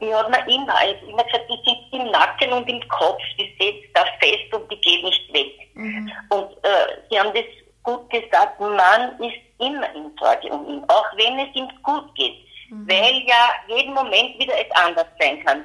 die 0.00 0.14
hat 0.14 0.30
man 0.30 0.48
immer, 0.48 0.74
ich 0.84 1.08
immer 1.08 1.24
gesagt, 1.24 1.48
die 1.48 1.70
sitzt 1.70 1.92
im 1.92 2.10
Nacken 2.10 2.52
und 2.52 2.68
im 2.68 2.88
Kopf, 2.88 3.20
die 3.38 3.54
sitzt 3.58 3.94
da 3.94 4.04
fest 4.20 4.52
und 4.52 4.70
die 4.70 4.80
geht 4.80 5.04
nicht 5.04 5.32
weg. 5.32 5.52
Mhm. 5.74 6.10
Und 6.30 6.52
äh, 6.64 6.98
sie 7.10 7.18
haben 7.18 7.32
das 7.34 7.44
gut 7.82 8.08
gesagt, 8.10 8.60
man 8.60 9.18
ist 9.20 9.38
immer 9.58 9.92
in 9.94 10.10
Sorge 10.18 10.48
um 10.48 10.68
ihn, 10.68 10.84
auch 10.88 11.06
wenn 11.16 11.38
es 11.38 11.54
ihm 11.54 11.68
gut 11.82 12.14
geht, 12.14 12.36
mhm. 12.70 12.88
weil 12.88 13.22
ja 13.26 13.52
jeden 13.68 13.94
Moment 13.94 14.38
wieder 14.38 14.54
es 14.54 14.70
anders 14.72 15.06
sein 15.20 15.44
kann. 15.44 15.64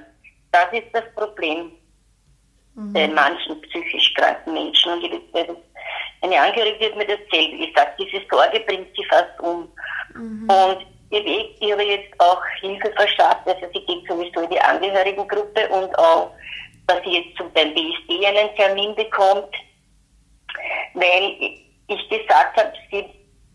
Das 0.52 0.72
ist 0.72 0.88
das 0.94 1.04
Problem 1.16 1.72
mhm. 2.78 2.94
bei 2.94 3.08
manchen 3.08 3.60
psychisch 3.62 4.14
kranken 4.14 4.54
Menschen. 4.54 4.94
Und 4.94 5.58
eine 6.22 6.40
Angehörige 6.40 6.86
hat 6.86 6.96
mir 6.96 7.06
dasselbe 7.06 7.68
gesagt, 7.68 8.00
diese 8.00 8.26
Sorge 8.30 8.60
bringt 8.62 8.88
sie 8.96 9.04
fast 9.06 9.40
um. 9.42 9.70
Mhm. 10.16 10.50
Und 10.50 10.86
ich 11.10 11.72
habe 11.72 11.84
jetzt 11.84 12.20
auch 12.20 12.42
Hilfe 12.60 12.92
verschafft, 12.96 13.48
also 13.48 13.66
sie 13.74 13.86
geht 13.86 14.08
sowieso 14.08 14.42
in 14.42 14.50
die 14.50 14.60
Angehörigengruppe 14.60 15.70
und 15.70 15.98
auch, 15.98 16.32
dass 16.88 17.02
sie 17.04 17.18
jetzt 17.18 17.38
zum 17.38 17.52
beim 17.54 17.74
BSD 17.74 18.26
einen 18.26 18.54
Termin 18.56 18.94
bekommt, 18.96 19.54
weil 20.94 21.36
ich 21.88 22.10
gesagt 22.10 22.58
habe, 22.58 22.74
sie, 22.92 23.06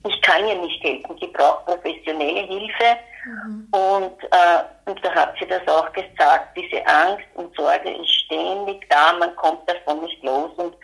ich 0.09 0.23
kann 0.23 0.47
ihr 0.47 0.57
nicht 0.57 0.83
helfen, 0.83 1.17
sie 1.21 1.29
braucht 1.29 1.67
professionelle 1.67 2.43
Hilfe 2.47 2.97
mhm. 3.25 3.69
und, 3.71 4.23
äh, 4.25 4.91
und 4.91 5.05
da 5.05 5.15
hat 5.15 5.35
sie 5.39 5.47
das 5.47 5.67
auch 5.69 5.93
gesagt, 5.93 6.57
diese 6.57 6.85
Angst 6.87 7.27
und 7.35 7.55
Sorge 7.55 7.91
ist 7.91 8.13
ständig 8.25 8.89
da, 8.89 9.13
man 9.15 9.35
kommt 9.37 9.69
davon 9.69 10.03
nicht 10.03 10.23
los 10.25 10.51
und 10.57 10.75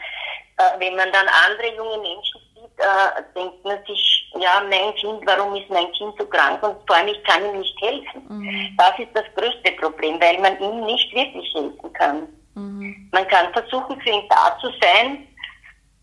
äh, 0.58 0.78
wenn 0.78 0.96
man 0.96 1.10
dann 1.12 1.26
andere 1.46 1.74
junge 1.76 1.98
Menschen 1.98 2.40
sieht, 2.54 2.78
äh, 2.78 3.22
denkt 3.34 3.64
man 3.64 3.78
sich, 3.86 4.32
ja, 4.38 4.62
mein 4.68 4.94
Kind, 4.96 5.22
warum 5.26 5.54
ist 5.56 5.70
mein 5.70 5.90
Kind 5.92 6.14
so 6.18 6.26
krank 6.26 6.62
und 6.62 6.76
vor 6.86 6.96
allem, 6.96 7.08
ich 7.08 7.22
kann 7.24 7.44
ihm 7.44 7.58
nicht 7.58 7.80
helfen. 7.80 8.22
Mhm. 8.28 8.76
Das 8.76 8.98
ist 8.98 9.14
das 9.14 9.24
größte 9.36 9.72
Problem, 9.72 10.20
weil 10.20 10.38
man 10.38 10.58
ihm 10.60 10.84
nicht 10.84 11.12
wirklich 11.14 11.54
helfen 11.54 11.92
kann. 11.94 12.28
Mhm. 12.54 13.08
Man 13.12 13.26
kann 13.28 13.52
versuchen, 13.52 14.00
für 14.00 14.10
ihn 14.10 14.28
da 14.28 14.56
zu 14.60 14.68
sein 14.80 15.26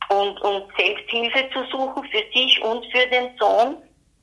und, 0.09 0.41
und 0.41 0.63
Selbsthilfe 0.77 1.49
zu 1.51 1.63
suchen 1.71 2.03
für 2.05 2.23
sich 2.33 2.61
und 2.61 2.85
für 2.91 3.07
den 3.07 3.29
Sohn. 3.39 3.77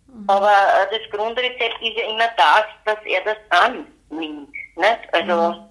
Mhm. 0.07 0.25
Aber 0.29 0.51
äh, 0.51 0.99
das 0.99 1.11
Grundrezept 1.11 1.81
ist 1.81 1.97
ja 1.97 2.11
immer 2.11 2.29
das, 2.37 2.65
dass 2.85 3.05
er 3.05 3.21
das 3.25 3.37
annimmt. 3.51 3.89
Nicht? 4.11 4.99
Also, 5.13 5.53
mhm. 5.53 5.65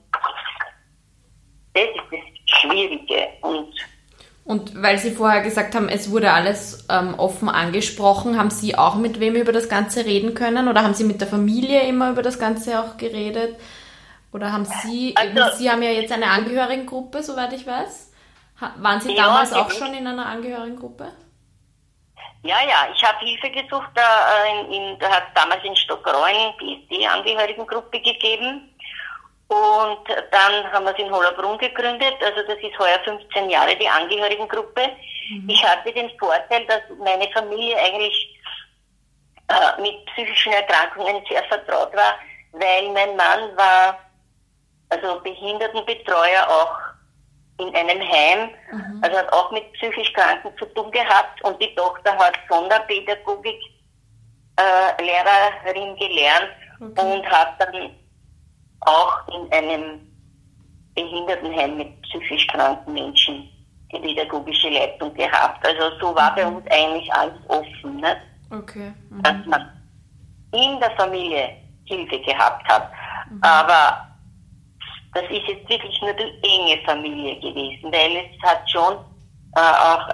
das 1.73 1.83
ist 1.83 1.95
das 2.11 2.59
Schwierige. 2.59 3.27
Und 3.41 3.73
und 4.43 4.81
weil 4.81 4.97
Sie 4.97 5.11
vorher 5.11 5.41
gesagt 5.41 5.75
haben, 5.75 5.87
es 5.87 6.09
wurde 6.09 6.31
alles 6.31 6.85
ähm, 6.89 7.13
offen 7.17 7.47
angesprochen, 7.47 8.37
haben 8.37 8.49
Sie 8.49 8.75
auch 8.75 8.95
mit 8.95 9.19
wem 9.19 9.35
über 9.35 9.51
das 9.51 9.69
Ganze 9.69 10.05
reden 10.05 10.33
können? 10.33 10.67
Oder 10.67 10.83
haben 10.83 10.95
Sie 10.95 11.03
mit 11.03 11.21
der 11.21 11.27
Familie 11.27 11.83
immer 11.83 12.09
über 12.09 12.23
das 12.23 12.39
Ganze 12.39 12.79
auch 12.79 12.97
geredet? 12.97 13.55
Oder 14.33 14.51
haben 14.51 14.65
Sie, 14.65 15.13
also, 15.15 15.57
Sie 15.57 15.69
haben 15.69 15.83
ja 15.83 15.91
jetzt 15.91 16.11
eine 16.11 16.27
Angehörigengruppe, 16.27 17.21
soweit 17.21 17.53
ich 17.53 17.67
weiß. 17.67 18.10
Waren 18.77 19.01
Sie 19.01 19.15
ja, 19.15 19.23
damals 19.23 19.53
auch 19.53 19.71
schon 19.71 19.93
in 19.93 20.05
einer 20.05 20.25
Angehörigengruppe? 20.25 21.11
Ja, 22.43 22.57
ja, 22.67 22.87
ich 22.93 23.03
habe 23.03 23.19
Hilfe 23.19 23.49
gesucht. 23.51 23.89
Da, 23.93 24.45
äh, 24.45 24.61
in, 24.61 24.71
in, 24.71 24.99
da 24.99 25.09
hat 25.09 25.23
es 25.27 25.33
damals 25.33 25.63
in 25.63 25.75
Stockreuen 25.75 26.53
die 26.89 27.07
Angehörigengruppe 27.07 27.99
gegeben. 27.99 28.67
Und 29.47 30.07
dann 30.31 30.71
haben 30.71 30.85
wir 30.85 30.93
es 30.93 30.99
in 30.99 31.11
Hollerbrunn 31.11 31.57
gegründet. 31.57 32.15
Also 32.23 32.41
das 32.47 32.57
ist 32.57 32.79
heuer 32.79 32.99
15 33.03 33.49
Jahre 33.49 33.75
die 33.75 33.87
Angehörigengruppe. 33.87 34.89
Mhm. 35.29 35.49
Ich 35.49 35.63
hatte 35.63 35.91
den 35.91 36.09
Vorteil, 36.17 36.65
dass 36.67 36.81
meine 36.97 37.29
Familie 37.31 37.77
eigentlich 37.77 38.39
äh, 39.49 39.81
mit 39.81 40.05
psychischen 40.05 40.53
Erkrankungen 40.53 41.21
sehr 41.29 41.43
vertraut 41.43 41.93
war, 41.93 42.15
weil 42.53 42.89
mein 42.89 43.15
Mann 43.17 43.55
war 43.57 43.99
also 44.89 45.19
Behindertenbetreuer 45.21 46.47
auch 46.47 46.90
in 47.61 47.75
einem 47.75 48.01
Heim, 48.01 48.49
mhm. 48.71 49.03
also 49.03 49.17
hat 49.17 49.31
auch 49.33 49.51
mit 49.51 49.71
psychisch 49.73 50.11
Kranken 50.13 50.51
zu 50.57 50.65
tun 50.73 50.91
gehabt 50.91 51.43
und 51.43 51.61
die 51.61 51.73
Tochter 51.75 52.17
hat 52.17 52.33
Sonderpädagogik 52.49 53.59
äh, 54.57 55.03
Lehrerin 55.03 55.95
gelernt 55.97 56.51
okay. 56.79 57.15
und 57.15 57.25
hat 57.29 57.59
dann 57.59 57.91
auch 58.81 59.27
in 59.27 59.51
einem 59.51 60.11
Behindertenheim 60.95 61.77
mit 61.77 62.01
psychisch 62.03 62.47
kranken 62.47 62.93
Menschen 62.93 63.49
die 63.91 63.99
pädagogische 63.99 64.69
Leitung 64.69 65.13
gehabt. 65.13 65.65
Also 65.65 65.97
so 65.99 66.15
war 66.15 66.31
mhm. 66.31 66.35
bei 66.35 66.47
uns 66.47 66.67
eigentlich 66.69 67.13
alles 67.13 67.39
offen, 67.47 67.95
nicht? 67.97 68.17
Okay. 68.51 68.93
Mhm. 69.09 69.23
dass 69.23 69.45
man 69.45 69.69
in 70.53 70.79
der 70.79 70.91
Familie 70.91 71.49
Hilfe 71.85 72.19
gehabt 72.19 72.67
hat. 72.67 72.89
Mhm. 73.29 73.39
Aber 73.41 74.10
das 75.13 75.23
ist 75.23 75.47
jetzt 75.47 75.69
wirklich 75.69 76.01
nur 76.01 76.13
die 76.13 76.31
enge 76.43 76.81
Familie 76.85 77.39
gewesen, 77.39 77.91
weil 77.91 78.17
es 78.17 78.49
hat 78.49 78.69
schon 78.69 78.95
äh, 79.55 79.59
auch 79.59 80.07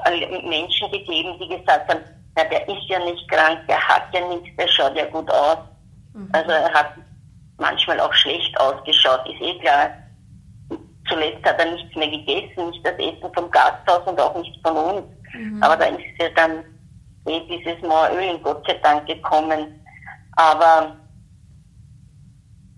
Menschen 0.44 0.92
gegeben, 0.92 1.38
die 1.40 1.48
gesagt 1.48 1.90
haben, 1.90 2.02
na, 2.36 2.44
der 2.46 2.68
ist 2.68 2.88
ja 2.88 3.00
nicht 3.00 3.30
krank, 3.30 3.60
der 3.68 3.80
hat 3.80 4.14
ja 4.14 4.28
nichts, 4.28 4.56
der 4.58 4.68
schaut 4.68 4.96
ja 4.96 5.06
gut 5.06 5.30
aus. 5.32 5.58
Mhm. 6.14 6.30
Also 6.32 6.52
er 6.52 6.74
hat 6.74 6.94
manchmal 7.58 8.00
auch 8.00 8.14
schlecht 8.14 8.60
ausgeschaut, 8.60 9.28
ist 9.28 9.42
eh 9.42 9.60
klar. 9.60 9.90
Zuletzt 11.08 11.46
hat 11.46 11.60
er 11.60 11.72
nichts 11.72 11.96
mehr 11.96 12.10
gegessen, 12.10 12.70
nicht 12.70 12.86
das 12.86 12.94
Essen 12.96 13.34
vom 13.34 13.50
Gasthaus 13.52 14.06
und 14.06 14.20
auch 14.20 14.36
nicht 14.36 14.60
von 14.62 14.76
uns. 14.76 15.06
Mhm. 15.34 15.64
Aber 15.64 15.78
da 15.78 15.86
ist 15.86 16.00
ja 16.20 16.30
dann 16.36 16.64
eh 17.28 17.40
dieses 17.48 17.82
Maueröl, 17.82 18.38
Gott 18.40 18.66
sei 18.68 18.74
Dank, 18.84 19.06
gekommen. 19.08 19.80
Aber 20.36 20.96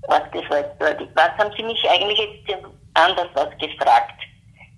was 0.07 0.31
gefällt 0.31 0.67
Was 0.79 1.29
haben 1.37 1.51
Sie 1.55 1.63
mich 1.63 1.89
eigentlich 1.89 2.19
jetzt 2.47 2.65
anders 2.93 3.27
was 3.33 3.49
gefragt? 3.57 4.19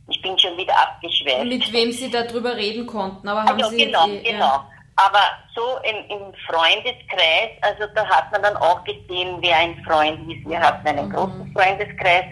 Ich 0.10 0.22
bin 0.22 0.38
schon 0.38 0.58
wieder 0.58 0.74
abgeschweift. 0.78 1.46
Mit 1.46 1.72
wem 1.72 1.92
Sie 1.92 2.10
darüber 2.10 2.56
reden 2.56 2.86
konnten, 2.86 3.28
aber 3.28 3.44
haben 3.44 3.62
also, 3.62 3.70
Sie... 3.70 3.86
Genau, 3.86 4.08
die, 4.08 4.24
genau. 4.24 4.46
Ja. 4.46 4.68
Aber 4.98 5.22
so 5.56 5.80
im, 5.84 5.96
im, 6.10 6.34
Freundeskreis, 6.48 7.52
also 7.62 7.84
da 7.96 8.06
hat 8.06 8.32
man 8.32 8.44
dann 8.44 8.58
auch 8.58 8.84
gesehen, 8.84 9.38
wer 9.40 9.58
ein 9.58 9.82
Freund 9.86 10.32
ist. 10.32 10.48
Wir 10.48 10.60
hatten 10.60 10.86
einen 10.86 11.08
mhm. 11.08 11.14
großen 11.14 11.54
Freundeskreis 11.54 12.26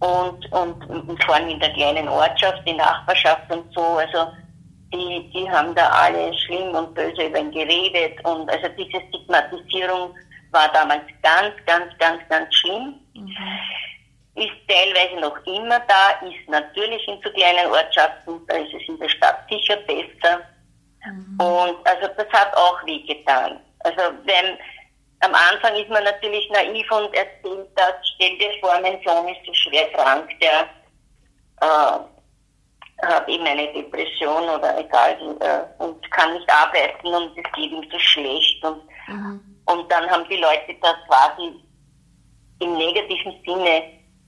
und, 0.00 0.52
und, 0.52 0.86
und 0.90 1.24
vor 1.24 1.36
allem 1.36 1.48
in 1.48 1.60
der 1.60 1.72
kleinen 1.72 2.08
Ortschaft, 2.08 2.62
die 2.66 2.74
Nachbarschaft 2.74 3.50
und 3.50 3.72
so. 3.72 3.80
Also 3.80 4.26
die, 4.92 5.30
die 5.32 5.48
haben 5.48 5.74
da 5.74 5.88
alle 5.88 6.34
schlimm 6.34 6.74
und 6.74 6.94
böse 6.94 7.26
über 7.26 7.38
ihn 7.38 7.52
geredet 7.52 8.22
und 8.24 8.50
also 8.50 8.68
diese 8.76 9.00
Stigmatisierung 9.08 10.14
war 10.52 10.72
damals 10.72 11.02
ganz, 11.22 11.54
ganz, 11.66 11.96
ganz, 11.98 12.22
ganz 12.28 12.54
schlimm. 12.54 12.94
Mhm. 13.14 13.36
Ist 14.34 14.52
teilweise 14.66 15.20
noch 15.20 15.36
immer 15.46 15.80
da, 15.80 16.26
ist 16.26 16.48
natürlich 16.48 17.06
in 17.06 17.20
so 17.22 17.30
kleinen 17.30 17.70
Ortschaften, 17.70 18.40
da 18.46 18.56
ist 18.56 18.72
es 18.72 18.88
in 18.88 18.98
der 18.98 19.08
Stadt 19.08 19.44
sicher 19.50 19.76
besser. 19.76 20.40
Mhm. 21.04 21.38
Und 21.38 21.86
also 21.86 22.08
das 22.16 22.28
hat 22.32 22.56
auch 22.56 22.84
wehgetan. 22.86 23.60
Also 23.80 24.02
wenn 24.24 24.58
am 25.20 25.34
Anfang 25.34 25.76
ist 25.76 25.88
man 25.88 26.02
natürlich 26.04 26.48
naiv 26.50 26.90
und 26.90 27.14
erzählt 27.14 27.68
das, 27.76 27.94
stell 28.14 28.38
dir 28.38 28.50
vor, 28.60 28.78
mein 28.80 29.00
Sohn 29.04 29.28
ist 29.28 29.44
so 29.46 29.54
schwer 29.54 29.88
krank, 29.92 30.28
der 30.40 30.68
äh, 31.60 33.06
hat 33.06 33.28
eben 33.28 33.46
eine 33.46 33.72
Depression 33.72 34.48
oder 34.48 34.78
egal 34.78 35.16
äh, 35.40 35.82
und 35.82 36.10
kann 36.10 36.34
nicht 36.34 36.50
arbeiten 36.50 37.06
und 37.06 37.36
es 37.36 37.52
geht 37.52 37.70
ihm 37.70 37.84
so 37.90 37.98
schlecht 37.98 38.64
und, 38.64 38.82
mhm. 39.08 39.51
Und 39.66 39.90
dann 39.90 40.08
haben 40.10 40.24
die 40.28 40.36
Leute 40.36 40.74
das 40.80 40.96
quasi 41.06 41.52
im 42.58 42.76
negativen 42.76 43.34
Sinne 43.44 43.82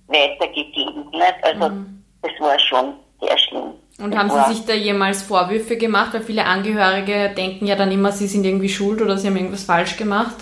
weitergegeben. 0.06 1.08
Nicht? 1.10 1.34
Also 1.42 1.68
mhm. 1.68 2.04
das 2.22 2.32
war 2.38 2.58
schon 2.58 2.94
sehr 3.20 3.38
schlimm. 3.38 3.74
Und 3.98 4.16
haben 4.16 4.30
Sie 4.30 4.54
sich 4.54 4.66
da 4.66 4.74
jemals 4.74 5.22
Vorwürfe 5.22 5.76
gemacht? 5.76 6.14
Weil 6.14 6.22
viele 6.22 6.44
Angehörige 6.44 7.30
denken 7.30 7.66
ja 7.66 7.76
dann 7.76 7.92
immer, 7.92 8.10
sie 8.10 8.26
sind 8.26 8.44
irgendwie 8.44 8.68
schuld 8.68 9.00
oder 9.00 9.16
sie 9.16 9.28
haben 9.28 9.36
irgendwas 9.36 9.64
falsch 9.64 9.96
gemacht. 9.96 10.34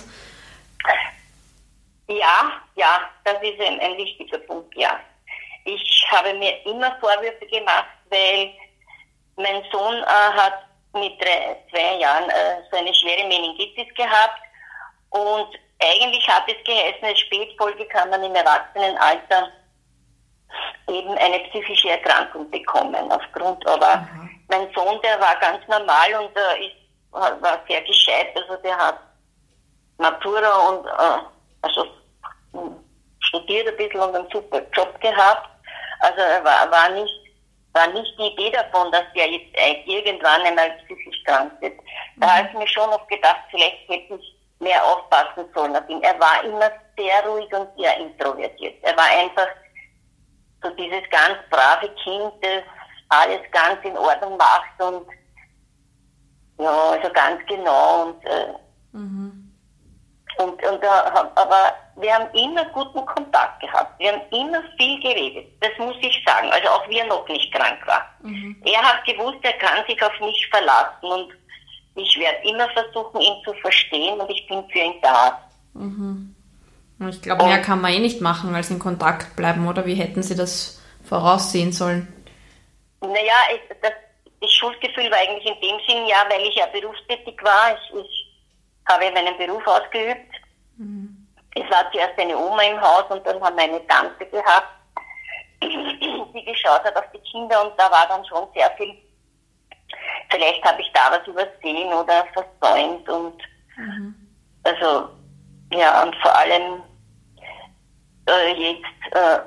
Ja, 2.08 2.52
ja, 2.76 3.00
das 3.24 3.34
ist 3.42 3.60
ein, 3.60 3.78
ein 3.80 3.96
wichtiger 3.96 4.38
Punkt, 4.38 4.74
ja. 4.74 4.98
Ich 5.64 6.06
habe 6.10 6.34
mir 6.34 6.64
immer 6.66 6.96
Vorwürfe 6.98 7.46
gemacht, 7.46 7.86
weil 8.08 8.50
mein 9.36 9.62
Sohn 9.70 9.96
äh, 9.96 10.06
hat 10.06 10.54
mit 10.94 11.20
drei, 11.20 11.56
zwei 11.70 11.98
Jahren 11.98 12.28
äh, 12.30 12.62
so 12.70 12.76
eine 12.76 12.92
schwere 12.94 13.28
Meningitis 13.28 13.94
gehabt 13.94 14.40
und 15.12 15.58
eigentlich 15.82 16.26
hat 16.28 16.44
es 16.46 16.64
geheißen, 16.64 17.04
als 17.04 17.20
Spätfolge 17.20 17.86
kann 17.86 18.10
man 18.10 18.22
im 18.22 18.34
Erwachsenenalter 18.34 19.50
eben 20.88 21.16
eine 21.16 21.40
psychische 21.50 21.90
Erkrankung 21.90 22.50
bekommen 22.50 23.10
aufgrund, 23.10 23.66
aber 23.66 23.96
mhm. 23.96 24.44
mein 24.48 24.72
Sohn, 24.74 25.00
der 25.02 25.20
war 25.20 25.36
ganz 25.40 25.66
normal 25.68 26.14
und 26.14 26.36
äh, 26.36 26.66
ist, 26.66 26.76
war 27.12 27.60
sehr 27.68 27.82
gescheit, 27.82 28.28
also 28.36 28.56
der 28.62 28.76
hat 28.76 28.98
Matura 29.98 30.68
und 30.68 30.86
äh, 30.86 31.24
also 31.62 31.86
studiert 33.20 33.68
ein 33.68 33.76
bisschen 33.76 34.00
und 34.00 34.14
einen 34.14 34.28
super 34.30 34.62
Job 34.72 35.00
gehabt. 35.00 35.48
Also 36.00 36.20
er 36.20 36.44
war, 36.44 36.70
war 36.70 36.88
nicht 36.90 37.22
war 37.72 37.86
nicht 37.88 38.18
die 38.18 38.26
Idee 38.26 38.50
davon, 38.50 38.92
dass 38.92 39.04
der 39.14 39.30
jetzt 39.30 39.86
irgendwann 39.86 40.42
einmal 40.42 40.70
psychisch 40.84 41.22
krank 41.24 41.52
wird. 41.60 41.78
Da 42.16 42.26
mhm. 42.26 42.30
habe 42.30 42.48
ich 42.48 42.58
mir 42.58 42.68
schon 42.68 42.90
oft 42.90 43.08
gedacht, 43.08 43.40
vielleicht 43.50 43.88
hätte 43.88 44.14
ich 44.14 44.36
mehr 44.62 44.82
aufpassen 44.84 45.44
sollen 45.54 45.76
auf 45.76 45.88
ihn. 45.88 46.02
Er 46.02 46.18
war 46.18 46.42
immer 46.44 46.70
sehr 46.96 47.26
ruhig 47.26 47.52
und 47.52 47.68
sehr 47.76 47.96
introvertiert. 47.98 48.76
Er 48.82 48.96
war 48.96 49.06
einfach 49.06 49.48
so 50.62 50.70
dieses 50.70 51.02
ganz 51.10 51.36
brave 51.50 51.88
Kind, 52.02 52.32
das 52.40 52.62
alles 53.08 53.40
ganz 53.50 53.84
in 53.84 53.98
Ordnung 53.98 54.36
macht 54.36 54.80
und 54.80 55.06
ja, 56.58 56.90
also 56.90 57.12
ganz 57.12 57.44
genau 57.46 58.04
und 58.04 58.24
äh, 58.24 58.54
mhm. 58.92 59.52
und, 60.38 60.64
und 60.64 60.84
aber 60.84 61.74
wir 61.96 62.14
haben 62.14 62.32
immer 62.34 62.64
guten 62.66 63.04
Kontakt 63.04 63.60
gehabt. 63.60 63.98
Wir 63.98 64.12
haben 64.12 64.22
immer 64.30 64.62
viel 64.78 65.00
geredet. 65.00 65.52
Das 65.60 65.70
muss 65.78 65.96
ich 66.00 66.22
sagen. 66.26 66.50
Also 66.50 66.68
auch 66.68 66.88
wie 66.88 66.98
er 66.98 67.06
noch 67.06 67.26
nicht 67.28 67.52
krank 67.52 67.78
war. 67.86 68.08
Mhm. 68.22 68.62
Er 68.64 68.82
hat 68.82 69.04
gewusst, 69.04 69.38
er 69.42 69.52
kann 69.54 69.84
sich 69.86 70.02
auf 70.02 70.18
mich 70.20 70.48
verlassen 70.50 71.04
und 71.04 71.32
ich 71.94 72.18
werde 72.18 72.48
immer 72.48 72.68
versuchen, 72.70 73.20
ihn 73.20 73.44
zu 73.44 73.52
verstehen 73.54 74.18
und 74.20 74.30
ich 74.30 74.46
bin 74.46 74.64
für 74.70 74.78
ihn 74.78 74.94
da. 75.02 75.48
Mhm. 75.74 76.34
Ich 77.08 77.20
glaube, 77.20 77.44
mehr 77.44 77.60
kann 77.60 77.80
man 77.80 77.92
eh 77.92 77.98
nicht 77.98 78.20
machen, 78.20 78.54
als 78.54 78.70
in 78.70 78.78
Kontakt 78.78 79.34
bleiben, 79.36 79.66
oder? 79.66 79.86
Wie 79.86 79.94
hätten 79.94 80.22
Sie 80.22 80.36
das 80.36 80.80
voraussehen 81.04 81.72
sollen? 81.72 82.06
Naja, 83.00 83.34
das, 83.80 83.92
das 84.40 84.52
Schuldgefühl 84.52 85.10
war 85.10 85.18
eigentlich 85.18 85.46
in 85.46 85.60
dem 85.60 85.80
Sinn, 85.86 86.06
ja, 86.06 86.24
weil 86.28 86.42
ich 86.42 86.54
ja 86.54 86.66
berufstätig 86.66 87.42
war. 87.42 87.74
Ich, 87.74 88.04
ich 88.04 88.28
habe 88.88 89.10
meinen 89.12 89.36
Beruf 89.36 89.66
ausgeübt. 89.66 90.30
Mhm. 90.76 91.26
Es 91.54 91.70
war 91.70 91.90
zuerst 91.92 92.18
eine 92.18 92.36
Oma 92.36 92.62
im 92.62 92.80
Haus 92.80 93.04
und 93.10 93.26
dann 93.26 93.42
haben 93.42 93.56
wir 93.56 93.64
eine 93.64 93.86
Tante 93.86 94.24
gehabt, 94.26 94.68
die 95.62 96.44
geschaut 96.44 96.84
hat 96.84 96.96
auf 96.96 97.04
die 97.12 97.20
Kinder 97.30 97.64
und 97.64 97.78
da 97.78 97.90
war 97.90 98.06
dann 98.08 98.24
schon 98.24 98.48
sehr 98.54 98.70
viel, 98.76 98.96
vielleicht 100.30 100.64
habe 100.64 100.80
ich 100.80 100.90
da 100.92 101.10
was 101.10 101.26
übersehen 101.26 101.92
oder 101.92 102.26
versäumt 102.32 103.08
und 103.08 103.42
mhm. 103.76 104.14
also 104.64 105.08
ja, 105.72 106.02
und 106.02 106.14
vor 106.16 106.34
allem 106.36 106.82
äh, 108.28 108.52
jetzt 108.52 109.16
äh, 109.16 109.38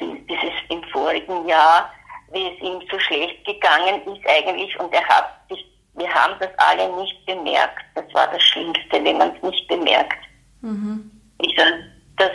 dieses 0.00 0.54
im 0.68 0.82
vorigen 0.84 1.46
Jahr, 1.46 1.90
wie 2.32 2.48
es 2.48 2.60
ihm 2.60 2.80
so 2.90 2.98
schlecht 2.98 3.44
gegangen 3.44 4.02
ist 4.06 4.28
eigentlich 4.28 4.78
und 4.80 4.92
er 4.92 5.06
hat 5.06 5.30
sich, 5.48 5.64
wir 5.94 6.12
haben 6.12 6.34
das 6.40 6.50
alle 6.58 6.88
nicht 6.96 7.24
bemerkt. 7.26 7.84
Das 7.94 8.12
war 8.14 8.28
das 8.28 8.42
Schlimmste, 8.42 9.04
wenn 9.04 9.18
man 9.18 9.34
es 9.36 9.42
nicht 9.42 9.68
bemerkt. 9.68 10.18
Mhm. 10.62 11.10
Ich, 11.38 11.54
das, 11.54 12.30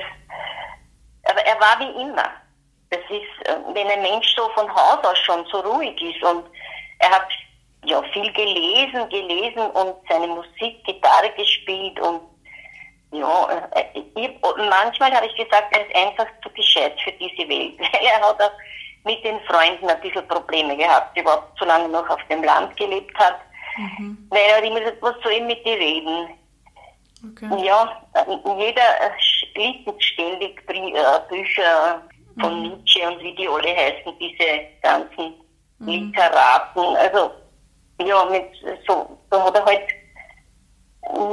aber 1.26 1.46
er 1.46 1.60
war 1.60 1.80
wie 1.80 2.02
immer. 2.02 2.30
Das 2.92 3.02
ist, 3.10 3.48
äh, 3.48 3.56
wenn 3.74 3.88
ein 3.88 4.02
Mensch 4.02 4.36
so 4.36 4.50
von 4.50 4.70
Haus 4.74 5.04
aus 5.04 5.18
schon 5.20 5.46
so 5.52 5.60
ruhig 5.60 6.00
ist 6.02 6.24
und 6.24 6.46
er 7.00 7.10
hat 7.10 7.28
ja 7.86 8.02
viel 8.14 8.32
gelesen, 8.34 9.10
gelesen 9.10 9.70
und 9.72 9.96
seine 10.10 10.28
Musik, 10.28 10.84
Gitarre 10.86 11.32
gespielt 11.38 12.00
und 12.00 12.22
ja, 13.12 13.70
äh, 13.76 14.00
ich, 14.16 14.30
manchmal 14.42 15.14
habe 15.14 15.28
ich 15.28 15.36
gesagt, 15.36 15.76
er 15.76 15.88
ist 15.88 15.96
einfach 15.96 16.28
zu 16.44 16.50
gescheit 16.50 17.00
für 17.02 17.12
diese 17.14 17.48
Welt. 17.48 17.80
er 17.80 18.22
hat 18.22 18.42
auch 18.42 18.52
mit 19.06 19.24
den 19.24 19.40
Freunden 19.42 19.88
ein 19.88 20.02
bisschen 20.02 20.28
Probleme 20.28 20.76
gehabt, 20.76 21.18
überhaupt 21.18 21.58
so 21.58 21.66
lange 21.66 21.88
noch 21.90 22.10
auf 22.10 22.22
dem 22.30 22.44
Land 22.44 22.76
gelebt 22.76 23.16
hat. 23.18 23.38
Mhm. 23.78 24.28
Weil 24.30 24.42
er 24.50 24.58
hat 24.58 24.64
immer 24.64 24.80
gesagt, 24.80 25.02
was 25.02 25.16
soll 25.24 25.34
ich 25.34 25.44
mit 25.44 25.66
dir 25.66 25.78
reden? 25.78 26.30
Okay. 27.32 27.66
Ja, 27.66 28.02
jeder 28.58 29.12
liest 29.56 30.04
ständig 30.04 30.62
äh, 30.68 31.20
Bücher 31.30 32.02
von 32.40 32.56
mhm. 32.56 32.70
Nietzsche 32.70 33.08
und 33.08 33.20
wie 33.22 33.34
die 33.36 33.48
alle 33.48 33.76
heißen, 33.76 34.14
diese 34.20 34.68
ganzen 34.82 35.34
mhm. 35.80 35.88
Literaten. 35.88 36.96
Also, 36.96 37.32
ja, 38.02 38.26
mit 38.26 38.46
so, 38.88 39.18
da 39.30 39.44
hat 39.44 39.56
er 39.56 39.66
halt 39.66 39.88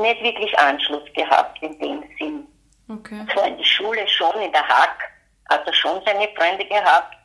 nicht 0.05 0.22
wirklich 0.22 0.59
Anschluss 0.59 1.05
gehabt 1.14 1.61
in 1.62 1.78
dem 1.78 2.02
Sinn. 2.18 2.46
Okay. 2.88 3.26
Zwar 3.33 3.46
in 3.46 3.57
der 3.57 3.64
Schule 3.64 4.07
schon, 4.09 4.40
in 4.40 4.52
der 4.52 4.66
Hack 4.66 5.11
hat 5.48 5.66
er 5.66 5.72
schon 5.72 6.00
seine 6.05 6.28
Freunde 6.37 6.64
gehabt 6.66 7.16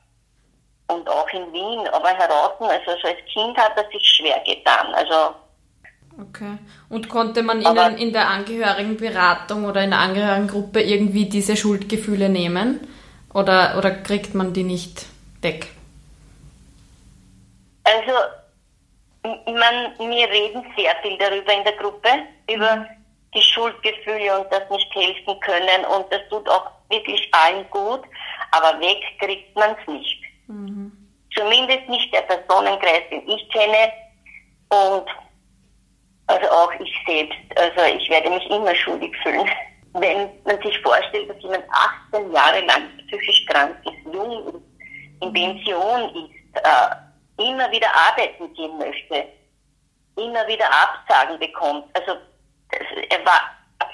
und 0.88 1.08
auch 1.10 1.30
in 1.30 1.52
Wien, 1.52 1.88
aber 1.90 2.10
heraus, 2.10 2.54
also 2.60 3.08
als 3.08 3.20
Kind 3.34 3.58
hat 3.58 3.76
er 3.76 3.90
sich 3.92 4.04
schwer 4.04 4.42
getan. 4.46 4.94
Also 4.94 5.36
Okay. 6.20 6.58
Und 6.90 7.10
konnte 7.10 7.44
man 7.44 7.62
Ihnen 7.62 7.98
in 7.98 8.12
der 8.12 8.28
Angehörigenberatung 8.28 9.66
oder 9.66 9.84
in 9.84 9.92
der 9.92 10.00
Angehörigengruppe 10.00 10.82
irgendwie 10.82 11.26
diese 11.26 11.56
Schuldgefühle 11.56 12.28
nehmen? 12.28 12.80
Oder, 13.34 13.78
oder 13.78 13.92
kriegt 13.92 14.34
man 14.34 14.52
die 14.52 14.64
nicht 14.64 15.06
weg? 15.42 15.68
Also 17.88 18.14
man, 19.46 19.94
wir 19.98 20.30
reden 20.30 20.66
sehr 20.78 20.96
viel 21.02 21.18
darüber 21.18 21.54
in 21.54 21.64
der 21.64 21.74
Gruppe, 21.74 22.10
über 22.50 22.86
die 23.34 23.42
Schuldgefühle 23.42 24.40
und 24.40 24.52
das 24.52 24.70
nicht 24.70 24.94
helfen 24.94 25.40
können 25.42 25.86
und 25.86 26.12
das 26.12 26.22
tut 26.30 26.48
auch 26.50 26.70
wirklich 26.90 27.30
allen 27.34 27.70
gut, 27.70 28.02
aber 28.52 28.80
weg 28.80 29.02
kriegt 29.20 29.56
man 29.56 29.76
es 29.80 29.88
nicht. 29.88 30.22
Mhm. 30.48 30.92
Zumindest 31.36 31.88
nicht 31.88 32.14
der 32.14 32.22
Personenkreis, 32.22 33.04
den 33.12 33.28
ich 33.30 33.50
kenne 33.50 33.92
und 34.70 35.08
also 36.28 36.50
auch 36.50 36.72
ich 36.80 36.94
selbst. 37.06 37.38
Also 37.56 37.96
ich 37.98 38.10
werde 38.10 38.30
mich 38.30 38.50
immer 38.50 38.76
schuldig 38.76 39.16
fühlen. 39.24 39.48
Wenn 39.94 40.30
man 40.46 40.62
sich 40.62 40.78
vorstellt, 40.82 41.30
dass 41.30 41.42
jemand 41.42 41.64
18 42.12 42.32
Jahre 42.32 42.60
lang 42.66 42.84
psychisch 43.08 43.46
krank 43.48 43.76
ist, 43.86 44.14
jung 44.14 44.48
ist, 44.48 45.22
in 45.22 45.34
Pension 45.34 46.10
ist, 46.16 46.64
äh, 46.64 47.07
immer 47.38 47.72
wieder 47.72 47.88
arbeiten 47.94 48.54
gehen 48.54 48.78
möchte, 48.78 49.28
immer 50.16 50.48
wieder 50.48 50.66
Absagen 50.66 51.40
bekommt. 51.40 51.86
Also 51.94 52.18
er 53.10 53.26
war 53.26 53.42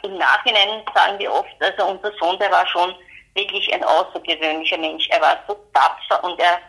im 0.04 0.18
Nachhinein 0.18 0.84
sagen 0.94 1.20
wir 1.20 1.32
oft, 1.32 1.54
also 1.60 1.86
unser 1.86 2.12
Sohn, 2.18 2.38
der 2.40 2.52
war 2.52 2.66
schon 2.68 2.94
wirklich 3.36 3.74
ein 3.74 3.84
außergewöhnlicher 3.84 4.78
Mensch. 4.78 5.08
Er 5.10 5.22
war 5.22 5.38
so 5.48 5.56
tapfer 5.74 6.24
und 6.24 6.40
er 6.40 6.60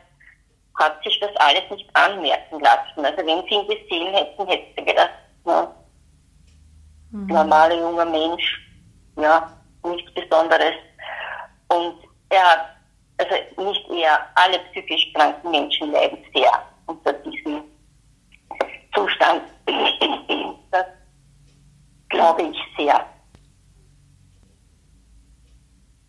hat 0.79 1.03
sich 1.05 1.19
das 1.21 1.35
alles 1.37 1.63
nicht 1.71 1.89
anmerken 1.95 2.61
lassen. 2.61 3.05
Also 3.05 3.19
wenn 3.19 3.43
sie 3.45 3.55
ihn 3.55 3.67
gesehen 3.69 4.15
hätten, 4.15 4.47
hätte 4.47 4.67
sie 4.77 4.85
gedacht, 4.85 5.11
mhm. 7.11 7.27
normaler 7.27 7.75
junger 7.75 8.05
Mensch, 8.05 8.61
ja, 9.17 9.51
nichts 9.85 10.13
Besonderes. 10.15 10.75
Und 11.69 11.97
er 12.31 12.43
hat 12.43 12.74
also 13.19 13.35
nicht 13.71 13.91
eher 13.91 14.27
alle 14.35 14.59
psychisch 14.71 15.13
kranken 15.15 15.51
Menschen 15.51 15.93
leiden 15.93 16.19
sehr 16.35 16.63
unter 16.87 17.13
diesem 17.13 17.63
Zustand. 18.95 19.43
Das 20.71 20.87
glaube 22.09 22.43
ich 22.43 22.59
sehr. 22.77 23.07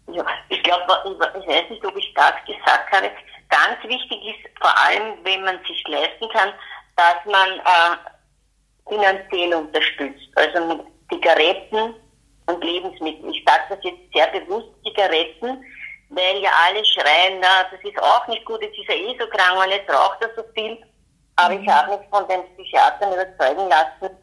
Ja, 0.08 0.26
ich 0.50 0.64
glaube, 0.64 0.84
ich 1.06 1.48
weiß 1.48 1.70
nicht, 1.70 1.86
ob 1.86 1.96
ich 1.96 2.12
das 2.16 2.34
gesagt 2.48 2.92
habe. 2.92 3.12
Ganz 3.50 3.84
wichtig 3.84 4.26
ist 4.26 4.60
vor 4.60 4.74
allem, 4.88 5.24
wenn 5.24 5.44
man 5.44 5.60
sich 5.68 5.88
leisten 5.88 6.28
kann, 6.30 6.52
dass 6.96 7.26
man 7.26 7.60
äh, 7.60 8.90
finanziell 8.90 9.54
unterstützt. 9.54 10.30
Also 10.36 10.66
mit 10.66 10.82
Zigaretten 11.12 11.94
und 12.48 12.64
Lebensmitteln. 12.64 13.32
Ich 13.32 13.44
sage 13.46 13.64
das 13.70 13.80
jetzt 13.84 14.14
sehr 14.14 14.28
bewusst, 14.28 14.70
Zigaretten, 14.84 15.64
weil 16.16 16.42
ja 16.42 16.50
alle 16.66 16.84
schreien, 16.86 17.40
na, 17.42 17.68
das 17.70 17.80
ist 17.84 18.02
auch 18.02 18.26
nicht 18.28 18.46
gut, 18.46 18.62
jetzt 18.62 18.78
ist 18.78 18.90
er 18.90 18.96
eh 18.96 19.16
so 19.20 19.28
krank 19.28 19.60
und 19.62 19.72
jetzt 19.72 19.90
raucht 19.90 20.22
er 20.22 20.30
so 20.36 20.44
viel. 20.54 20.78
Aber 21.36 21.54
ich 21.54 21.68
habe 21.68 21.98
mich 21.98 22.08
von 22.10 22.28
den 22.28 22.44
Psychiatern 22.56 23.12
überzeugen 23.12 23.68
lassen, 23.68 24.16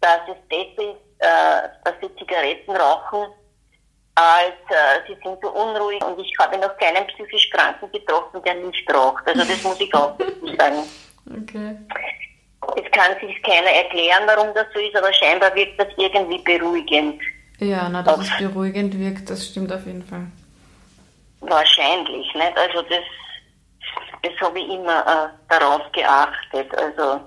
dass 0.00 0.20
es 0.28 0.48
besser 0.48 0.90
ist, 0.90 1.06
äh, 1.18 1.68
dass 1.84 1.94
sie 2.00 2.14
Zigaretten 2.18 2.74
rauchen, 2.74 3.32
als 4.16 4.58
äh, 4.68 5.06
sie 5.06 5.16
sind 5.22 5.38
so 5.40 5.50
unruhig. 5.50 6.04
Und 6.04 6.18
ich 6.18 6.32
habe 6.40 6.58
noch 6.58 6.76
keinen 6.78 7.06
psychisch 7.06 7.50
Kranken 7.50 7.90
getroffen, 7.92 8.42
der 8.44 8.54
nicht 8.54 8.92
raucht. 8.92 9.24
Also 9.26 9.40
das 9.44 9.62
muss 9.62 9.80
ich 9.80 9.94
auch 9.94 10.18
sagen. 10.58 10.82
Okay. 11.30 11.76
Es 12.76 12.90
kann 12.90 13.12
sich 13.20 13.40
keiner 13.42 13.70
erklären, 13.70 14.24
warum 14.26 14.52
das 14.54 14.66
so 14.74 14.80
ist, 14.80 14.96
aber 14.96 15.12
scheinbar 15.12 15.54
wirkt 15.54 15.78
das 15.78 15.88
irgendwie 15.96 16.38
beruhigend. 16.38 17.22
Ja, 17.58 17.88
na, 17.88 18.02
dass 18.02 18.18
es 18.18 18.36
beruhigend 18.38 18.98
wirkt, 18.98 19.30
das 19.30 19.46
stimmt 19.46 19.72
auf 19.72 19.86
jeden 19.86 20.02
Fall. 20.02 20.26
Wahrscheinlich, 21.40 22.34
nicht? 22.34 22.58
Also 22.58 22.82
das, 22.82 23.04
das 24.22 24.32
habe 24.40 24.58
ich 24.58 24.68
immer 24.68 25.00
äh, 25.06 25.28
darauf 25.48 25.82
geachtet. 25.92 26.76
Also 26.76 27.20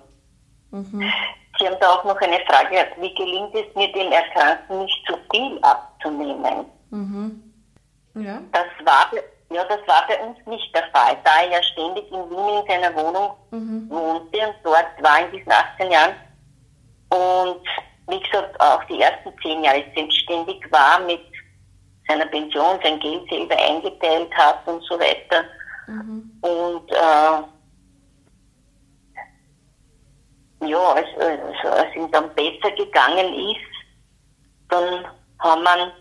mhm. 0.72 1.12
Sie 1.60 1.68
haben 1.68 1.78
da 1.80 1.90
auch 1.90 2.04
noch 2.06 2.20
eine 2.22 2.40
Frage, 2.46 2.88
wie 3.00 3.14
gelingt 3.16 3.54
es 3.54 3.76
mir, 3.76 3.92
dem 3.92 4.12
Erkrankten 4.12 4.80
nicht 4.80 5.06
zu 5.06 5.18
viel 5.32 5.60
abzunehmen? 5.62 6.66
Mhm. 6.90 7.44
Ja. 8.16 8.42
Das 8.52 8.86
war, 8.86 9.12
ja, 9.52 9.64
das 9.66 9.88
war 9.88 10.08
bei 10.08 10.20
uns 10.20 10.38
nicht 10.46 10.74
der 10.74 10.88
Fall, 10.92 11.18
da 11.24 11.42
er 11.42 11.52
ja 11.52 11.64
ständig 11.64 12.12
in 12.12 12.30
Wien 12.30 12.62
in 12.62 12.68
seiner 12.68 12.96
Wohnung 12.96 13.32
mhm. 13.52 13.90
wohnte 13.90 14.40
und 14.40 14.56
dort 14.64 15.02
war 15.02 15.20
in 15.22 15.32
diesen 15.32 15.52
18 15.52 15.92
Jahren. 15.92 16.16
Und 17.10 17.62
wie 18.08 18.20
gesagt, 18.20 18.60
auch 18.60 18.84
die 18.86 19.02
ersten 19.02 19.32
zehn 19.42 19.64
Jahre 19.64 19.84
selbstständig 19.96 20.64
war 20.72 21.00
mit 21.02 21.22
seiner 22.10 22.26
Pension 22.26 22.80
sein 22.84 23.00
Geld 23.00 23.30
selber 23.30 23.56
eingeteilt 23.56 24.34
hat 24.36 24.68
und 24.68 24.84
so 24.84 25.00
weiter. 25.00 25.46
Mhm. 25.88 26.32
Und 26.42 26.92
äh, 26.92 27.44
ja, 30.68 30.92
als, 30.94 31.08
als, 31.20 31.66
als 31.72 31.96
ihm 31.96 32.12
dann 32.12 32.34
besser 32.36 32.72
gegangen 32.76 33.34
ist, 33.52 33.60
dann 34.70 35.06
haben 35.40 35.64
wir 35.64 35.94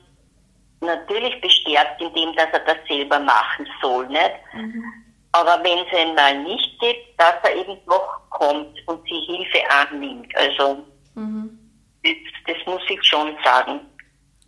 natürlich 0.80 1.40
bestärkt, 1.40 2.00
indem 2.00 2.34
dass 2.36 2.48
er 2.52 2.60
das 2.60 2.76
selber 2.88 3.18
machen 3.20 3.68
soll, 3.80 4.06
nicht? 4.08 4.32
Mhm. 4.54 4.84
Aber 5.32 5.62
wenn 5.62 5.78
es 5.78 5.94
einmal 5.94 6.42
nicht 6.42 6.80
geht, 6.80 7.18
dass 7.18 7.34
er 7.42 7.54
eben 7.54 7.76
doch 7.86 8.20
kommt 8.30 8.76
und 8.86 9.08
die 9.08 9.20
Hilfe 9.20 9.60
annimmt. 9.70 10.34
Also 10.36 10.84
mhm. 11.14 11.58
das, 12.02 12.14
das 12.46 12.56
muss 12.66 12.82
ich 12.88 13.04
schon 13.04 13.36
sagen. 13.44 13.80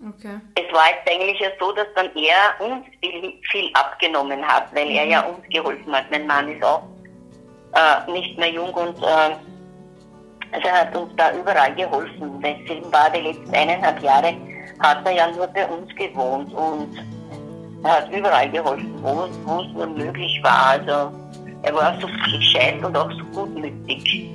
Okay. 0.09 0.41
Es 0.55 0.73
war 0.73 0.87
jetzt 0.89 1.11
eigentlich 1.11 1.39
ja 1.41 1.51
so, 1.59 1.73
dass 1.73 1.87
dann 1.95 2.09
er 2.15 2.67
uns 2.67 2.87
viel, 3.03 3.35
viel 3.51 3.71
abgenommen 3.75 4.43
hat, 4.47 4.75
weil 4.75 4.87
mhm. 4.87 4.97
er 4.97 5.05
ja 5.05 5.21
uns 5.23 5.47
geholfen 5.51 5.95
hat. 5.95 6.11
Mein 6.11 6.27
Mann 6.27 6.49
ist 6.49 6.65
auch 6.65 6.83
äh, 7.75 8.11
nicht 8.11 8.39
mehr 8.39 8.51
jung 8.51 8.73
und 8.73 8.97
äh, 9.03 9.37
Also 10.53 10.67
er 10.67 10.81
hat 10.81 10.97
uns 10.97 11.13
da 11.17 11.33
überall 11.33 11.75
geholfen. 11.75 12.41
Deswegen 12.43 12.91
war 12.93 13.11
die 13.11 13.21
letzten 13.21 13.55
eineinhalb 13.55 14.03
Jahre, 14.03 14.35
hat 14.81 15.05
er 15.05 15.13
ja 15.13 15.31
nur 15.31 15.47
bei 15.49 15.67
uns 15.67 15.95
gewohnt 15.95 16.53
und 16.53 16.99
er 17.85 17.97
hat 17.97 18.11
überall 18.11 18.51
geholfen, 18.51 18.95
wo, 19.03 19.29
wo 19.45 19.63
es 19.63 19.73
nur 19.73 19.87
möglich 19.87 20.41
war. 20.43 20.67
Also 20.71 21.13
er 21.63 21.75
war 21.75 22.01
so 22.01 22.09
gescheit 22.33 22.83
und 22.85 22.97
auch 22.97 23.11
so 23.13 23.25
gutmütig. 23.33 24.31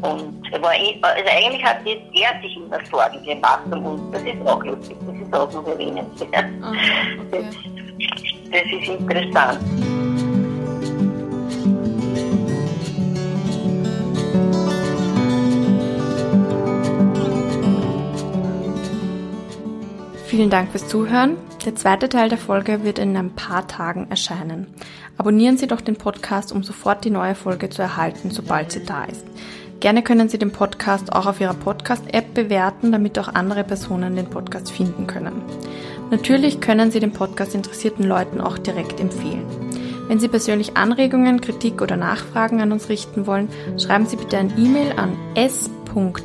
Und 0.00 0.42
er 0.52 0.62
war, 0.62 0.70
also 0.70 1.30
eigentlich 1.30 1.64
hat 1.64 1.78
er 1.84 2.40
sich 2.40 2.56
immer 2.56 2.78
Sorgen 2.90 3.24
gemacht 3.24 3.62
um 3.70 3.84
uns. 3.84 4.02
Das 4.12 4.22
ist 4.22 4.46
auch 4.46 4.62
lustig, 4.62 4.96
das 5.06 5.16
ist 5.16 5.34
auch 5.34 5.52
noch 5.52 5.66
erwähnenswert. 5.66 6.46
Ah, 6.62 6.72
okay. 7.26 7.44
das, 7.44 7.56
das 8.52 8.62
ist 8.80 8.88
interessant. 8.88 9.58
Vielen 20.26 20.50
Dank 20.50 20.70
fürs 20.70 20.86
Zuhören. 20.86 21.36
Der 21.64 21.74
zweite 21.74 22.08
Teil 22.08 22.28
der 22.28 22.38
Folge 22.38 22.84
wird 22.84 22.98
in 23.00 23.16
ein 23.16 23.34
paar 23.34 23.66
Tagen 23.66 24.06
erscheinen. 24.10 24.68
Abonnieren 25.16 25.56
Sie 25.56 25.66
doch 25.66 25.80
den 25.80 25.96
Podcast, 25.96 26.52
um 26.52 26.62
sofort 26.62 27.04
die 27.04 27.10
neue 27.10 27.34
Folge 27.34 27.70
zu 27.70 27.82
erhalten, 27.82 28.30
sobald 28.30 28.70
sie 28.70 28.84
da 28.84 29.04
ist. 29.04 29.26
Gerne 29.80 30.02
können 30.02 30.28
Sie 30.28 30.38
den 30.38 30.50
Podcast 30.50 31.12
auch 31.12 31.26
auf 31.26 31.40
Ihrer 31.40 31.54
Podcast-App 31.54 32.34
bewerten, 32.34 32.90
damit 32.90 33.16
auch 33.18 33.28
andere 33.28 33.62
Personen 33.62 34.16
den 34.16 34.28
Podcast 34.28 34.72
finden 34.72 35.06
können. 35.06 35.40
Natürlich 36.10 36.60
können 36.60 36.90
Sie 36.90 36.98
den 36.98 37.12
Podcast 37.12 37.54
interessierten 37.54 38.04
Leuten 38.04 38.40
auch 38.40 38.58
direkt 38.58 38.98
empfehlen. 38.98 39.46
Wenn 40.08 40.18
Sie 40.18 40.26
persönlich 40.28 40.76
Anregungen, 40.76 41.40
Kritik 41.40 41.80
oder 41.80 41.96
Nachfragen 41.96 42.60
an 42.60 42.72
uns 42.72 42.88
richten 42.88 43.26
wollen, 43.26 43.48
schreiben 43.78 44.06
Sie 44.06 44.16
bitte 44.16 44.38
ein 44.38 44.52
E-Mail 44.58 44.94
an 44.96 45.16
s.karl.psz.co.at. 45.34 46.24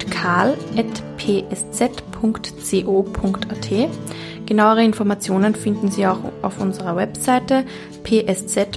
Genauere 4.45 4.83
Informationen 4.83 5.53
finden 5.53 5.91
Sie 5.91 6.07
auch 6.07 6.19
auf 6.41 6.59
unserer 6.59 6.95
Webseite 6.95 7.65
psz.co.at 8.03 8.67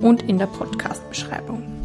und 0.00 0.22
in 0.22 0.38
der 0.38 0.46
Podcast-Beschreibung. 0.46 1.79